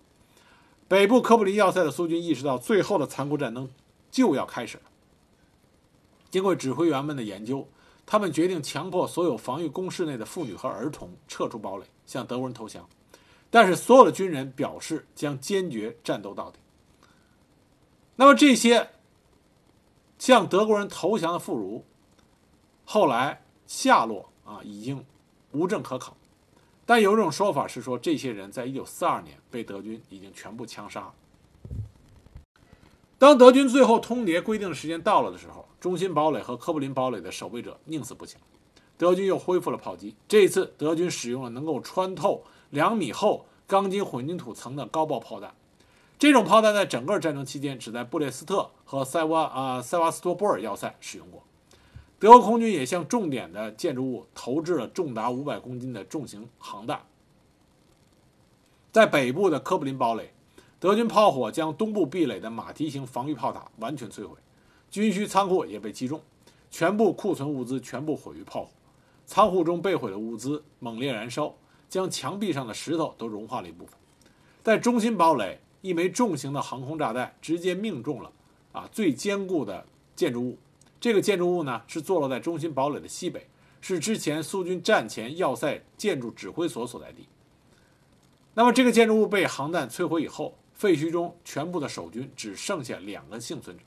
[0.86, 3.66] 北部科布林要塞的苏军意识到，最后的残酷战争
[4.10, 4.82] 就要开始了。
[6.28, 7.66] 经过指挥员们的研究，
[8.04, 12.86] 他们决定强迫所有防御工事内的妇女和儿童撤出堡垒，向德国人投降。
[13.48, 16.58] 但是，所有的军人表示将坚决战斗到底。
[18.16, 18.90] 那么这些
[20.18, 21.82] 向德国人投降的妇孺，
[22.84, 25.04] 后来下落啊已经
[25.52, 26.16] 无证可考，
[26.86, 31.12] 但有一种说法是说，这些人在一九四二年被德军已经全部枪杀。
[33.18, 38.40] 当德军最后通牒规定的时间到了的时候，中心堡垒和科布林堡垒的守卫者宁死不降，
[38.96, 40.16] 德军又恢复了炮击。
[40.26, 45.54] 这一次，德军使用了能够穿透两米厚钢筋混凝土层的高爆炮弹。
[46.18, 51.42] 这种炮弹在整个战争期间只在布列斯特和塞瓦啊塞瓦斯托波尔要塞使用过。
[52.18, 57.00] 德国空军也向重点的建筑物投掷了重达五百公斤的重型航弹。
[58.90, 60.32] 在北部的科布林堡垒，
[60.80, 64.36] 德军炮火将东部壁垒的马蹄形防御炮塔完全摧毁，
[64.90, 66.20] 军需仓库也被击中，
[66.70, 68.70] 全部库存物资全部毁于炮火。
[69.26, 71.54] 仓库中被毁的物资猛烈燃烧，
[71.88, 73.94] 将墙壁上的石头都融化了一部分。
[74.62, 75.60] 在中心堡垒。
[75.80, 78.32] 一枚重型的航空炸弹直接命中了
[78.72, 80.58] 啊最坚固的建筑物。
[81.00, 83.48] 这个建筑物呢是坐落在中心堡垒的西北，
[83.80, 87.28] 是之前苏军战前要塞建筑指挥所所在地。
[88.54, 93.84] 那么这个建筑物被航弹摧毁以后，废墟中全部的守军只剩下两个幸存者，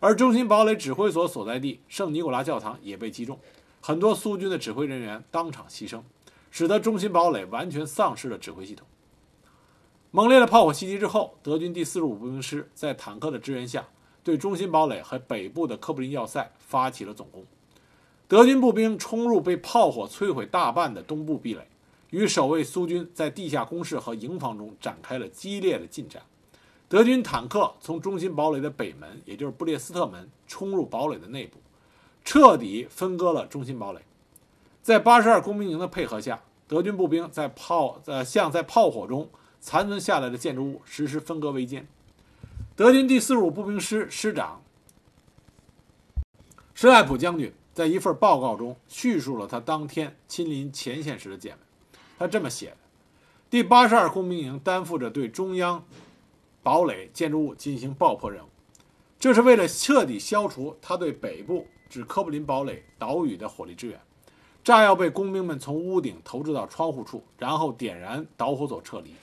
[0.00, 3.38] 而中心堡垒指挥所所在地圣尼古拉教堂也被击中，
[3.80, 6.02] 很多苏军的指挥人员当场牺牲，
[6.50, 8.84] 使得中心堡垒完全丧失了指挥系统。
[10.10, 13.86] 猛烈的炮火袭击之后，德军第四十五步兵师在坦克的支援下，
[14.24, 17.44] 对中心堡垒和北部的科布林要塞发起了总攻。
[18.28, 21.66] 德军步兵冲入被炮火摧毁大半的东部壁垒，
[22.10, 26.22] 与守卫苏军在地下工事和营房中展开了激烈的进展。
[26.88, 31.58] 德军坦克从中心堡垒的北门，也就是布列斯特门，冲入堡垒的内部，
[32.24, 34.00] 彻底分割了中心堡垒。
[34.82, 39.28] 在八十二工兵营的配合下，德军步兵在炮呃向在炮火中
[39.60, 41.84] 残存下来的建筑物实施分割围歼。
[42.82, 44.60] 德军第四十五步兵师师长
[46.74, 51.60] 施耐普将军在一份报告中叙述了他当天亲临前线时的见闻。
[52.18, 52.76] 他这么写的：
[53.48, 55.84] 第八十二工兵营担负着对中央
[56.60, 58.48] 堡垒建筑物进行爆破任务，
[59.16, 64.00] 这是为了彻底消除他对北部至科布林堡垒岛屿的火力支援。
[64.64, 69.14] 炸药被工兵们从屋顶投掷到窗户处，然后点燃导火索撤离。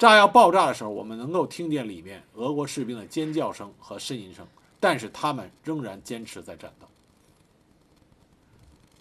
[0.00, 4.46] 炸药爆炸的时候，我们能够听见里面俄国士兵的尖叫声和呻吟声，
[4.80, 6.86] 但是他们仍然坚持在战斗。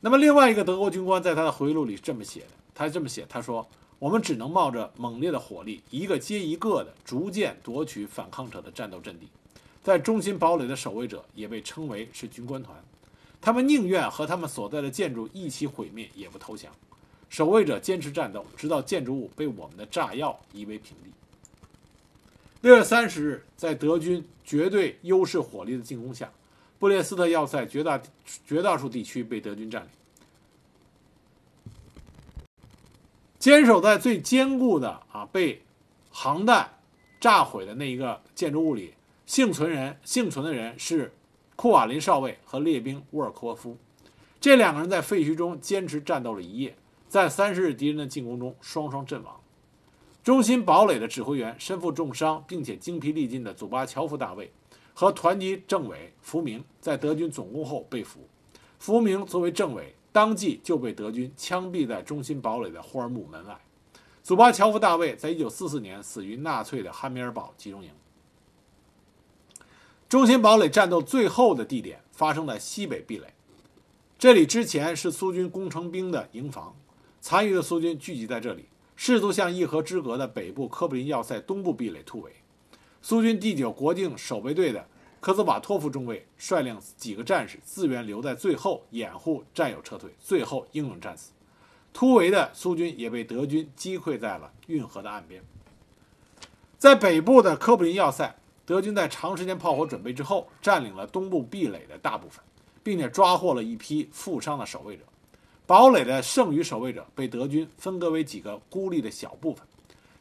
[0.02, 3.66] 那么，另外一个德国军官在他的回忆录里这么写的，他这么写，他说
[3.98, 9.30] ：“我们只能冒着猛烈的火力，一个接一个的逐渐夺取反抗者的战斗阵地。
[9.82, 12.76] 在中心堡垒的守卫者也被称为是军官团。”
[13.40, 16.70] 他们宁愿和他们所在的建筑一起毁灭，也不投降。
[17.30, 21.12] 守卫者坚持战斗，直到建筑物被我们的炸药夷为平地。
[22.62, 26.32] 六月三十日，在德军绝对优势火力的进攻下，
[26.78, 28.02] 布列斯特要塞绝大
[28.46, 29.90] 绝大数地区被德军占领。
[33.38, 35.62] 坚守在最坚固的啊被
[36.12, 36.78] 航弹
[37.22, 38.94] 炸毁的那一个建筑物里，
[39.26, 41.14] 幸存人幸存的人是。
[41.56, 43.76] 库瓦林少尉和列兵沃尔科夫，
[44.40, 46.74] 这两个人在废墟中坚持战斗了一夜，
[47.10, 49.36] 在三十日敌人的进攻中双双阵亡。
[50.24, 54.52] 中心堡垒的指挥员身负重伤并且精疲力尽的祖巴乔夫大尉
[54.94, 58.20] 和团级政委福明在德军总攻后被俘。
[58.78, 63.60] 福明作为政委，当即就被德军枪毙在中心堡垒的霍尔姆门外。
[64.22, 67.90] 祖巴乔夫大尉在一九四四年死于纳粹的汉密尔堡集中营。
[70.08, 73.34] 中心堡垒战斗最后的地点发生在西北壁垒，
[74.18, 76.76] 这里之前是苏军工程兵的营房，
[77.22, 78.66] 残余的苏军聚集在这里，
[78.96, 82.32] 试图向一河之隔的北部科布林要塞东部壁垒突围。
[83.02, 84.88] 苏军第九国境守备队的
[85.20, 91.32] 科兹瓦托夫中尉率领几个战士自愿留在最后掩护战友撤退，最后英勇战死。
[91.92, 95.44] 突围的苏军也被德军击溃在了运河的岸边，
[96.78, 98.36] 在北部的科布林要塞。
[98.66, 102.44] 德军在长时间炮火准备之后，占领了东部壁垒的大部分，
[102.84, 105.04] 并且抓获了一批负伤的守卫者。
[105.70, 109.64] 堡垒的剩余守卫者被德军分割为几个孤立的小部分。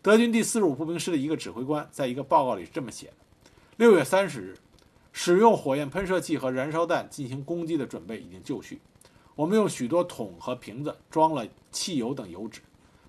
[0.02, 3.14] 德军第四十五步兵师的一个指挥官在一个报告里是这么写的：
[3.78, 4.58] 六月三十日，
[5.10, 8.78] 使用火焰喷射器和燃烧弹进行攻击的准备已经就绪。
[9.34, 12.60] 我们用许多桶和瓶子装了汽油等油脂，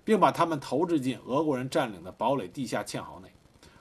[0.02, 3.30] 并把它们投掷进俄国人占领的堡垒地下堑壕内。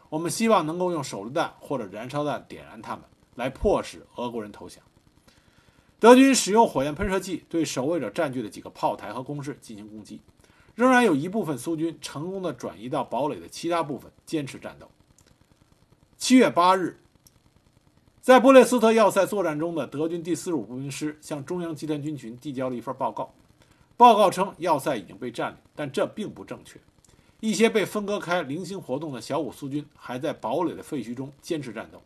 [0.10, 3.06] 我们希望能够用手榴弹或者燃烧弹点燃它们，
[3.36, 4.84] 来迫使俄国人投降。
[6.00, 10.22] 德军使用火焰喷射器对守卫者占据的几个炮台和工事进行攻击，
[10.74, 14.90] 仍然有一部分苏军成功的转移到堡垒的其他部分，坚持战斗。
[16.18, 17.00] 七月八日，
[18.22, 23.34] 在布列斯特要塞作战中的德军第四十五步兵师向中央集团军群递交了一份报告，
[23.98, 26.80] 报告称要塞已经被占领，但这并不正确。
[27.42, 32.02] 一些被分割开、零星活动的小股苏军还在堡垒的废墟中坚持战斗。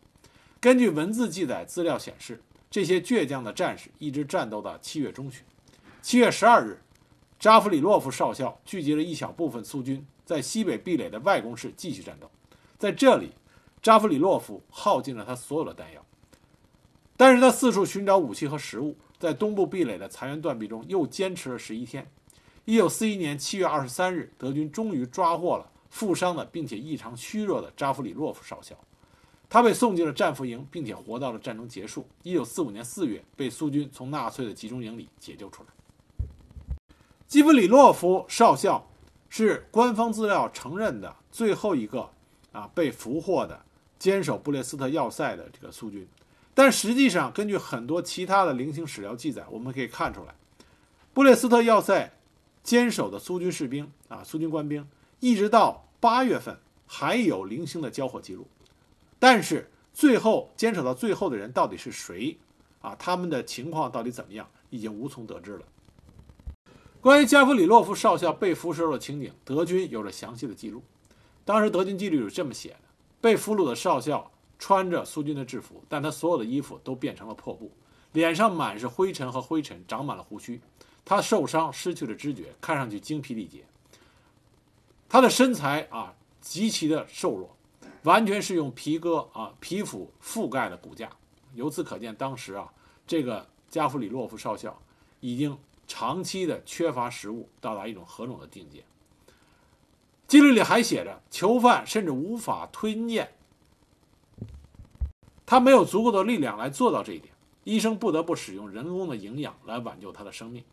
[0.60, 2.40] 根据文字记载资料显示，
[2.74, 5.44] 这些倔强的战士一直战斗到七月中旬。
[6.02, 6.76] 七月十二日，
[7.38, 12.28] 扎夫里洛夫少校聚集了一小部分苏军，在西北壁垒的外攻势继续战斗。
[12.76, 13.30] 在这里，
[13.80, 16.04] 扎夫里洛夫耗尽了他所有的弹药，
[17.16, 22.04] 但是他四处寻找武器和食物，在东部壁垒的残垣断壁中又坚持了十一天。
[22.64, 28.76] 一九四一年七月二十三日，德军终于抓获了负伤的并且异常虚弱的扎夫里洛夫少校，
[29.54, 32.04] 他被送进了战俘营，并且活到了战争结束。
[32.24, 36.26] 一九四五年四月，被苏军从纳粹的集中营里解救出来。
[37.28, 38.84] 基夫里洛夫少校
[39.28, 42.10] 是官方资料承认的最后一个
[42.50, 43.64] 啊被俘获的
[43.96, 46.04] 坚守布列斯特要塞的这个苏军，
[46.52, 50.34] 但实际上，根据很多其他的零星史料记载，我们可以看出来，
[51.12, 52.12] 布列斯特要塞。
[52.64, 54.84] 坚守的苏军士兵啊，苏军官兵，
[55.20, 58.48] 一直到八月份还有零星的交火记录，
[59.24, 62.36] 但是最后坚守到最后的人到底是谁
[62.82, 62.94] 啊？
[62.98, 65.64] 他们的情况到底怎么样，已经无从得知了。
[67.00, 70.82] 关于加夫里洛夫少校被俘时候的情景，德军有着详细的记录。
[71.42, 72.80] 当时德军记录是这么写的：
[73.22, 77.72] 被俘虏的少校穿着苏军的制服，但他所有的衣服都变成了破布，
[78.12, 80.60] 脸上满是灰尘和灰尘，长满了胡须。
[81.02, 83.64] 他受伤，失去了知觉，看上去精疲力竭。
[85.08, 86.12] 他的身材啊，
[86.42, 87.56] 极其的瘦弱，
[88.04, 91.10] 完全是用皮革啊皮肤覆盖的骨架。
[91.54, 92.72] 由此可见，当时啊，
[93.06, 94.80] 这个加夫里洛夫少校
[95.20, 98.82] 已经长期的缺乏食物到达一种何种的境界。
[100.26, 103.28] 纪律里还写着，囚犯甚至无法吞咽，
[105.46, 107.32] 他没有足够的力量来做到这一点，
[107.62, 110.64] 医生不得不使用人工的营养来挽救他的生命。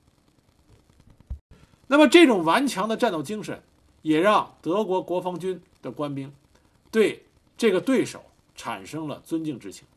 [1.88, 3.62] 那么，这种顽强的战斗精神，
[4.02, 6.34] 也让德国国防军的官兵
[6.92, 7.26] 对
[7.58, 8.22] 这个对手
[8.54, 9.88] 产生了尊敬之情。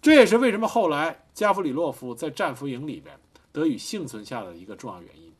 [0.00, 3.18] 这也是为什么后来加夫里洛夫在战俘营里边
[3.52, 5.32] 得以幸存下的一个重要原因。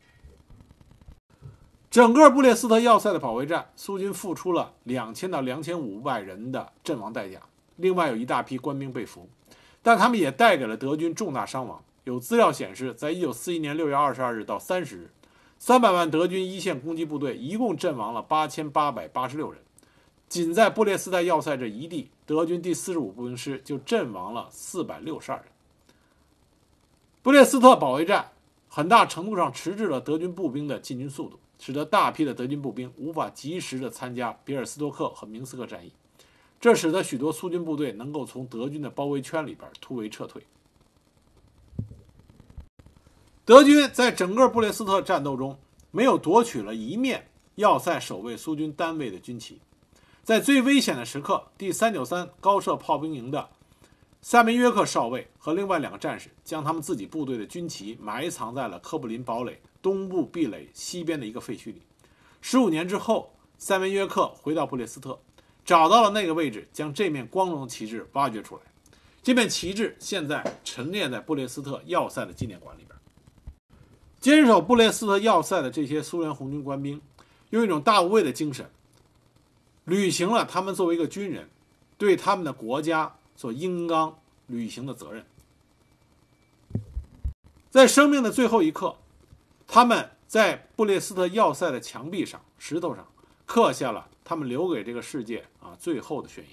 [1.88, 7.40] 整个布列斯特要塞的保卫战，苏军付出了两千到两千五百人的阵亡代价，
[7.76, 9.30] 另外有一大批官兵被俘，
[9.82, 11.82] 但他们也带给了德军重大伤亡。
[12.04, 15.10] 有资料显示，在一九四一年六月二十二日到三十日，
[15.58, 19.60] 三百万德军一线攻击部队一共阵亡了八千八百八十六人。
[20.28, 25.46] 仅在布列斯特要塞这一地，德军第四十五步兵师就阵亡了四百六十二人。
[27.22, 28.32] 布列斯特保卫战
[28.68, 31.38] 很大程度上迟滞了德军步兵的进军速度。
[31.58, 35.90] 使得大批的德军步兵无法及时的参加比尔斯托克和明斯克战役，
[36.60, 40.42] 这使得许多苏军部队能够从德军的包围圈里边突围撤退。
[43.46, 45.56] 德军在整个布列斯特战斗中
[45.92, 49.60] 没有夺取了一面要塞守卫苏军单位的军旗，
[50.24, 53.48] 在最危险的时刻，第三九三高射炮兵营的
[54.20, 59.60] 萨梅约克少尉和另外两个战士将他们自己部队的军旗埋藏在了科布林堡垒。
[59.80, 61.80] 东部壁垒西边的一个废墟里，
[62.40, 65.16] 十五年之后，塞梅约克回到布列斯特，
[65.64, 68.62] 找到了那个位置，将这面光荣旗帜挖掘出来。
[69.22, 72.95] 这面旗帜现在陈列在布列斯特要塞的纪念馆里边。
[74.26, 77.00] 坚守布列斯特要塞的这些苏联红军官兵，
[77.50, 78.68] 用一种大无畏的精神，
[79.84, 81.48] 履行了他们作为一个军人
[81.96, 84.18] 对他们的国家所应当
[84.48, 85.24] 履行的责任。
[87.70, 88.96] 在生命的最后一刻。
[89.64, 93.06] 他们在布列斯特要塞的墙壁上、石头上
[93.44, 96.52] 刻下了他们留给这个世界啊最后的宣言。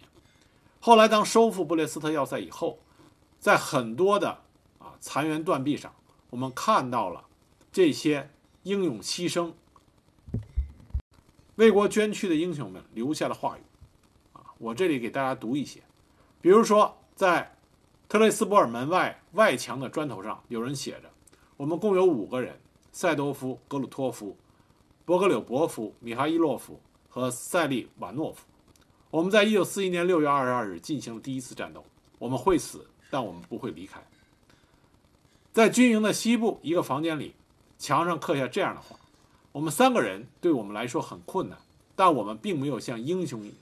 [0.80, 2.78] 后来，当收复布列斯特要塞以后，
[3.40, 4.30] 在很多的
[4.78, 5.92] 啊残垣断壁上，
[6.30, 7.24] 我们看到了
[7.74, 8.30] 这些
[8.62, 9.52] 英勇牺牲、
[11.56, 13.62] 为国捐躯的英雄们留下的话语。
[14.34, 15.82] 啊，我这里给大家读一些，
[16.40, 17.58] 比如说，在
[18.08, 21.12] 特雷斯博尔门外外墙的砖头上，有人写着
[21.58, 22.58] ：“我们共有五个人。”
[22.96, 24.38] 塞多夫、格鲁托夫、
[25.04, 28.46] 博格柳伯夫、米哈伊洛夫和塞利瓦诺夫，
[29.10, 31.84] 我们在1941年6月22日进行了第一次战斗。
[32.20, 34.00] 我们会死，但我们不会离开。
[35.52, 37.34] 在军营的西部一个房间里，
[37.84, 38.96] 墙上刻下这样的话
[39.52, 41.58] ：“我们三个人对我们来说很困难，
[41.98, 43.58] 但我们并没有像英雄一样，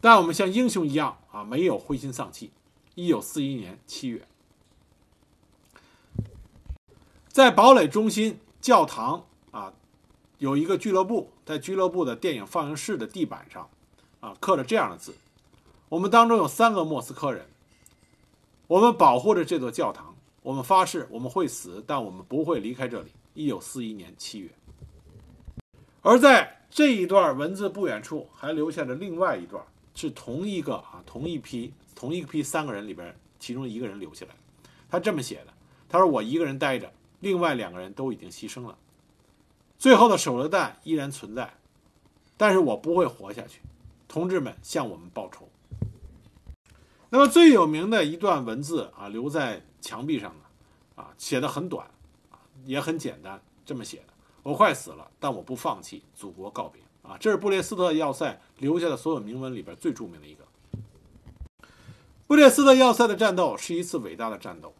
[0.00, 2.50] 但我们像英雄一样啊，没有灰心丧气。
[2.96, 4.26] ”1941 年7月。
[7.28, 9.72] 在堡垒中心教堂啊，
[10.38, 13.70] 有一个俱乐部，在俱乐部的电影放映室的地板上，
[14.18, 15.14] 啊，刻着这样的字
[15.90, 17.46] ：“我们当中有三个莫斯科人，
[18.66, 20.15] 我们保护着这座教堂，
[20.46, 24.48] 我们发誓我们会死，但我们不会离开这里。”一九四一年七月。
[26.02, 29.60] 而在这一段文字不远处，还留下着另外一段，
[29.96, 34.36] 是同一个啊，同一批同一批三个人里边，其中一个人留下来
[34.88, 35.52] 他这么写的
[35.90, 38.78] ：“他说我一个人待着。”另外两个人都已经牺牲了，
[39.76, 41.54] 最后的手榴弹依然存在，
[42.36, 43.60] 但是我不会活下去。
[44.06, 45.48] 同志们向我们报仇。
[47.10, 51.86] 那么最有名的一段文字啊，留在墙壁上的啊，写的很短
[52.32, 54.12] 啊，也很简单，这么写的：
[54.42, 57.16] 我快死了，但我不放弃，祖国告别啊！
[57.20, 60.44] 这是布列斯特要塞留下的所有铭文里边最著名的一个。
[62.26, 64.74] 布列斯特要塞的战斗是一次伟大的战斗。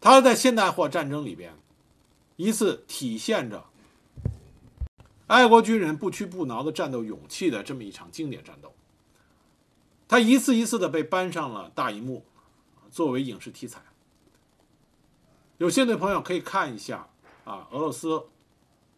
[0.00, 1.54] 他在现代化战争里边，
[2.34, 3.64] 一次体现着
[5.28, 8.74] 爱国军人不屈不挠的战斗勇气的这么一场经典战斗。
[10.08, 12.24] 他一次一次的被搬上了大荧幕，
[12.92, 13.82] 作为影视题材。
[15.58, 17.08] 有兴趣的朋友可以看一下
[17.44, 18.22] 啊，俄罗斯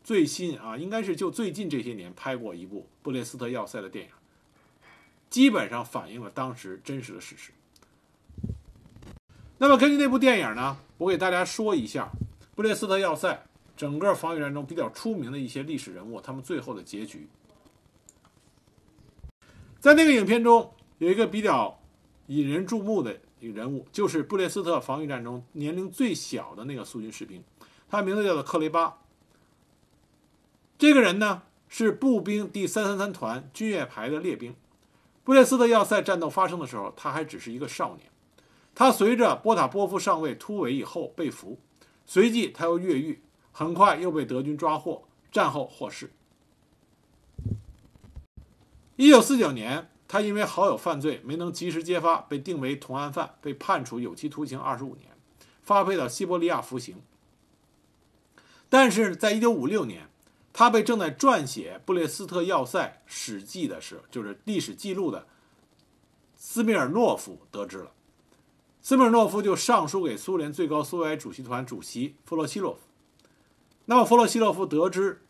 [0.02, 4.10] 最新啊，应该是就最近这些年拍过一部布列斯特要塞的电影，
[5.30, 7.52] 基本上反映了当时真实的事实。
[9.56, 10.76] 那么根据那部电影呢？
[10.98, 12.10] 我给大家说一下
[12.54, 17.28] 布列斯特要塞整个防御战中比较出名的一些历史人物，他们最后的结局。
[19.80, 21.80] 在那个影片中，有一个比较
[22.28, 23.20] 引人注目的
[23.52, 27.42] 人物，就是布列斯特防御战中年龄最小的那个苏军士兵，
[27.88, 28.98] 他名字叫做克雷巴。
[30.78, 34.54] 这个人呢是步兵第三三三团军乐排的列兵。
[35.22, 38.08] 布列斯特要塞战斗发生的时候，他还只是一个少年。
[38.74, 41.58] 他随着波塔波夫上尉突围以后被俘，
[42.04, 43.22] 随即他又越狱，
[43.52, 46.10] 很快又被德军抓获，战后获释。
[48.96, 55.10] 一九四九年，他因为好友犯罪没能及时揭发，被定为同案犯，被判处有期徒刑二十五年，
[55.62, 57.02] 发配到西伯利亚服刑。
[58.68, 60.08] 但是在一九五六年，
[60.52, 65.26] 他被正在撰写布列斯特要塞史记的时，就是历史记录的
[66.36, 67.92] 斯米尔诺夫得知了。
[68.82, 72.80] 斯米尔诺夫就上书给苏联最高苏维埃主席团主席弗洛西洛夫。
[73.86, 75.24] 那么弗洛西洛夫得知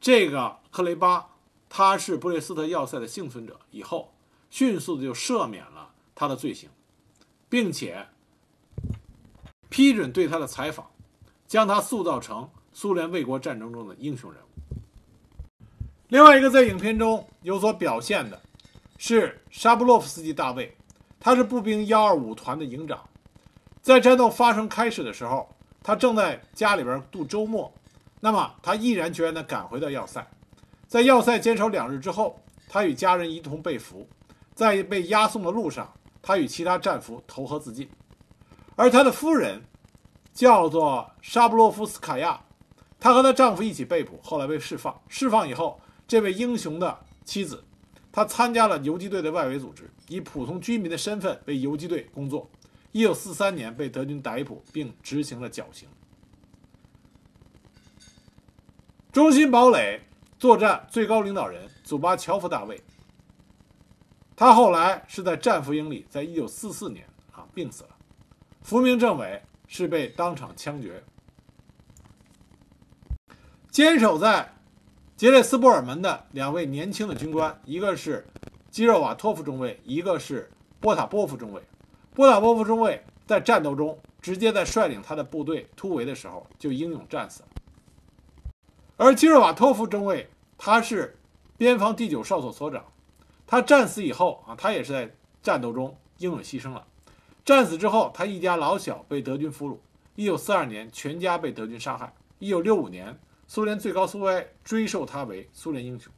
[0.00, 1.28] 这个克雷巴。
[1.72, 4.12] 他是布列斯特要塞的幸存者，以后
[4.50, 6.68] 迅速的就赦免了他的罪行，
[7.48, 8.08] 并且
[9.68, 10.90] 批准对他的采访，
[11.46, 14.46] 将他塑造成苏联卫国战争中的英雄人物。
[16.08, 18.42] 另外一个在影片中有所表现的
[18.98, 20.76] 是沙布洛夫斯基大尉，
[21.20, 23.08] 他是步兵幺二五团的营长，
[23.80, 25.48] 在战斗发生开始的时候，
[25.84, 27.72] 他正在家里边度周末，
[28.18, 30.28] 那么他毅然决然地赶回到要塞。
[30.90, 34.08] 在要塞坚守两日之后，他与家人一同被俘。
[34.56, 37.88] 在被押送的路上，他与其他战俘投河自尽。
[38.74, 39.62] 而他的夫人
[40.34, 42.42] 叫做沙布洛夫斯卡娅，
[42.98, 45.00] 她和她丈夫一起被捕，后来被释放。
[45.06, 47.62] 释放以后，这位英雄的妻子，
[48.10, 52.50] 她参加了游击队的外围组织，以普通居民的身份为游击队工作。
[52.90, 55.88] 一九四三年被德军逮捕并执行了绞刑。
[59.12, 60.00] 中心堡垒。
[60.40, 62.82] 作战最高领导人祖巴乔夫大尉，
[64.34, 67.90] 他后来是在战俘营里，在一九四四年啊病死了。
[68.62, 71.04] 福明政委是被当场枪决。
[73.70, 74.50] 坚守在
[75.14, 78.26] 杰列斯波尔门的两位年轻的军官，一个是
[78.70, 81.62] 基热瓦托夫中尉，一个是波塔波夫中尉。
[82.14, 87.48] 波塔波夫中尉在战斗中直接在率领他的部队突围的时候就英勇战死了。
[89.02, 90.28] 而基洛瓦托夫中尉，
[90.58, 91.18] 他是
[91.56, 92.84] 边防第九哨所所长，
[93.46, 96.86] 他战死以后啊，他也是在战斗中英勇牺牲了。
[97.42, 99.78] 战死之后，他一家老小被德军俘虏。
[100.16, 102.12] 一九四二年，全家被德军杀害。
[102.40, 106.12] 一九六五年，苏联最高苏维埃追授他为苏联英雄。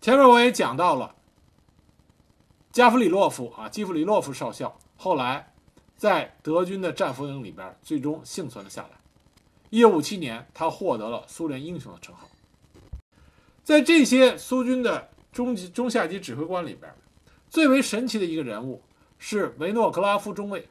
[0.00, 1.16] 前面我也讲到了，
[2.72, 5.52] 加夫里洛夫啊，基夫里洛夫少校，后来
[5.98, 8.97] 在德军的战俘营里边，最终幸存了下来。
[9.70, 12.28] 一九五七年，他获得了苏联英雄的称号。
[13.62, 16.90] 在这些苏军的中级、中下级指挥官里边，
[17.50, 18.82] 最为神奇的一个人物
[19.18, 20.68] 是维诺格拉夫中尉。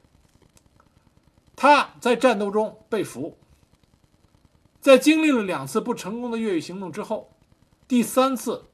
[1.55, 3.37] 他在战斗中被俘，
[4.81, 7.31] 在经历了两次不成功的越狱行动之后，
[7.87, 8.65] 第三次，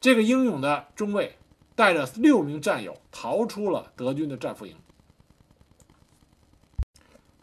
[0.00, 1.36] 这个英勇的中尉
[1.76, 4.76] 带着六名战友逃出了德军的战俘营。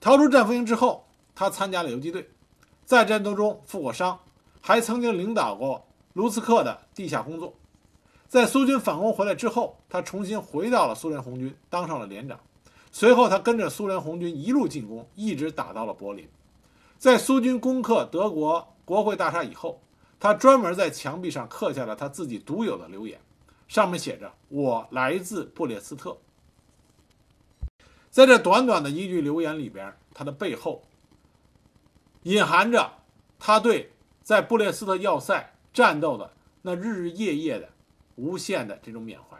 [0.01, 1.03] 逃出战俘营之后。
[1.35, 2.29] 他参加了游击队，
[2.85, 4.17] 在战斗中负过伤，
[4.61, 7.53] 还曾经领导过卢茨克的地下工作。
[8.27, 12.39] 在苏军反攻回来之后，他重新回到了苏联红军，当上了连长。
[12.91, 16.27] 随后，他跟着苏联红军一路进攻，一直打到了柏林。
[16.97, 19.81] 在苏军攻克德国国会大厦以后，
[20.19, 23.19] 他专门在墙壁上刻下了他自己独有的留言，
[23.67, 26.17] 上面写着：“我来自布列斯特。”
[28.09, 30.81] 在这短短的一句留言里边，他的背后。
[32.25, 32.91] 隐含着
[33.37, 33.91] 他对
[34.23, 37.69] 在布列斯特要塞战斗的那日日夜夜的
[38.15, 39.37] 无限的这种缅怀，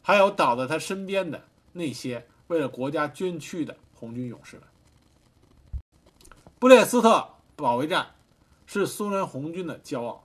[0.00, 4.64] 还有倒在他身边的那些为了国家捐躯的红军勇士们。
[6.58, 8.14] 布列斯特保卫战
[8.64, 10.24] 是苏联红军的骄傲，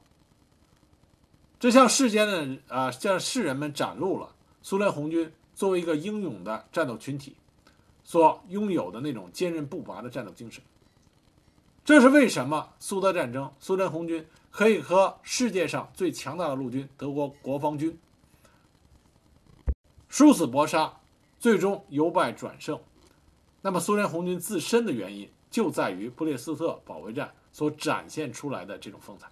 [1.60, 7.36] 这向世间的啊向世人们展露了苏联红军作为一个英勇的战斗群体
[8.06, 10.64] 所拥有的那种坚韧不拔的战斗精神。
[11.90, 17.98] 这是为什么苏德战争，苏联红军可以和世界上最强大的陆军德国国防军
[20.08, 20.94] 殊死搏杀，
[21.40, 22.80] 最终由败转胜。
[23.62, 29.28] 那么，苏联红军自身的原因就在于布列斯特保卫战所展现出来的这种风采。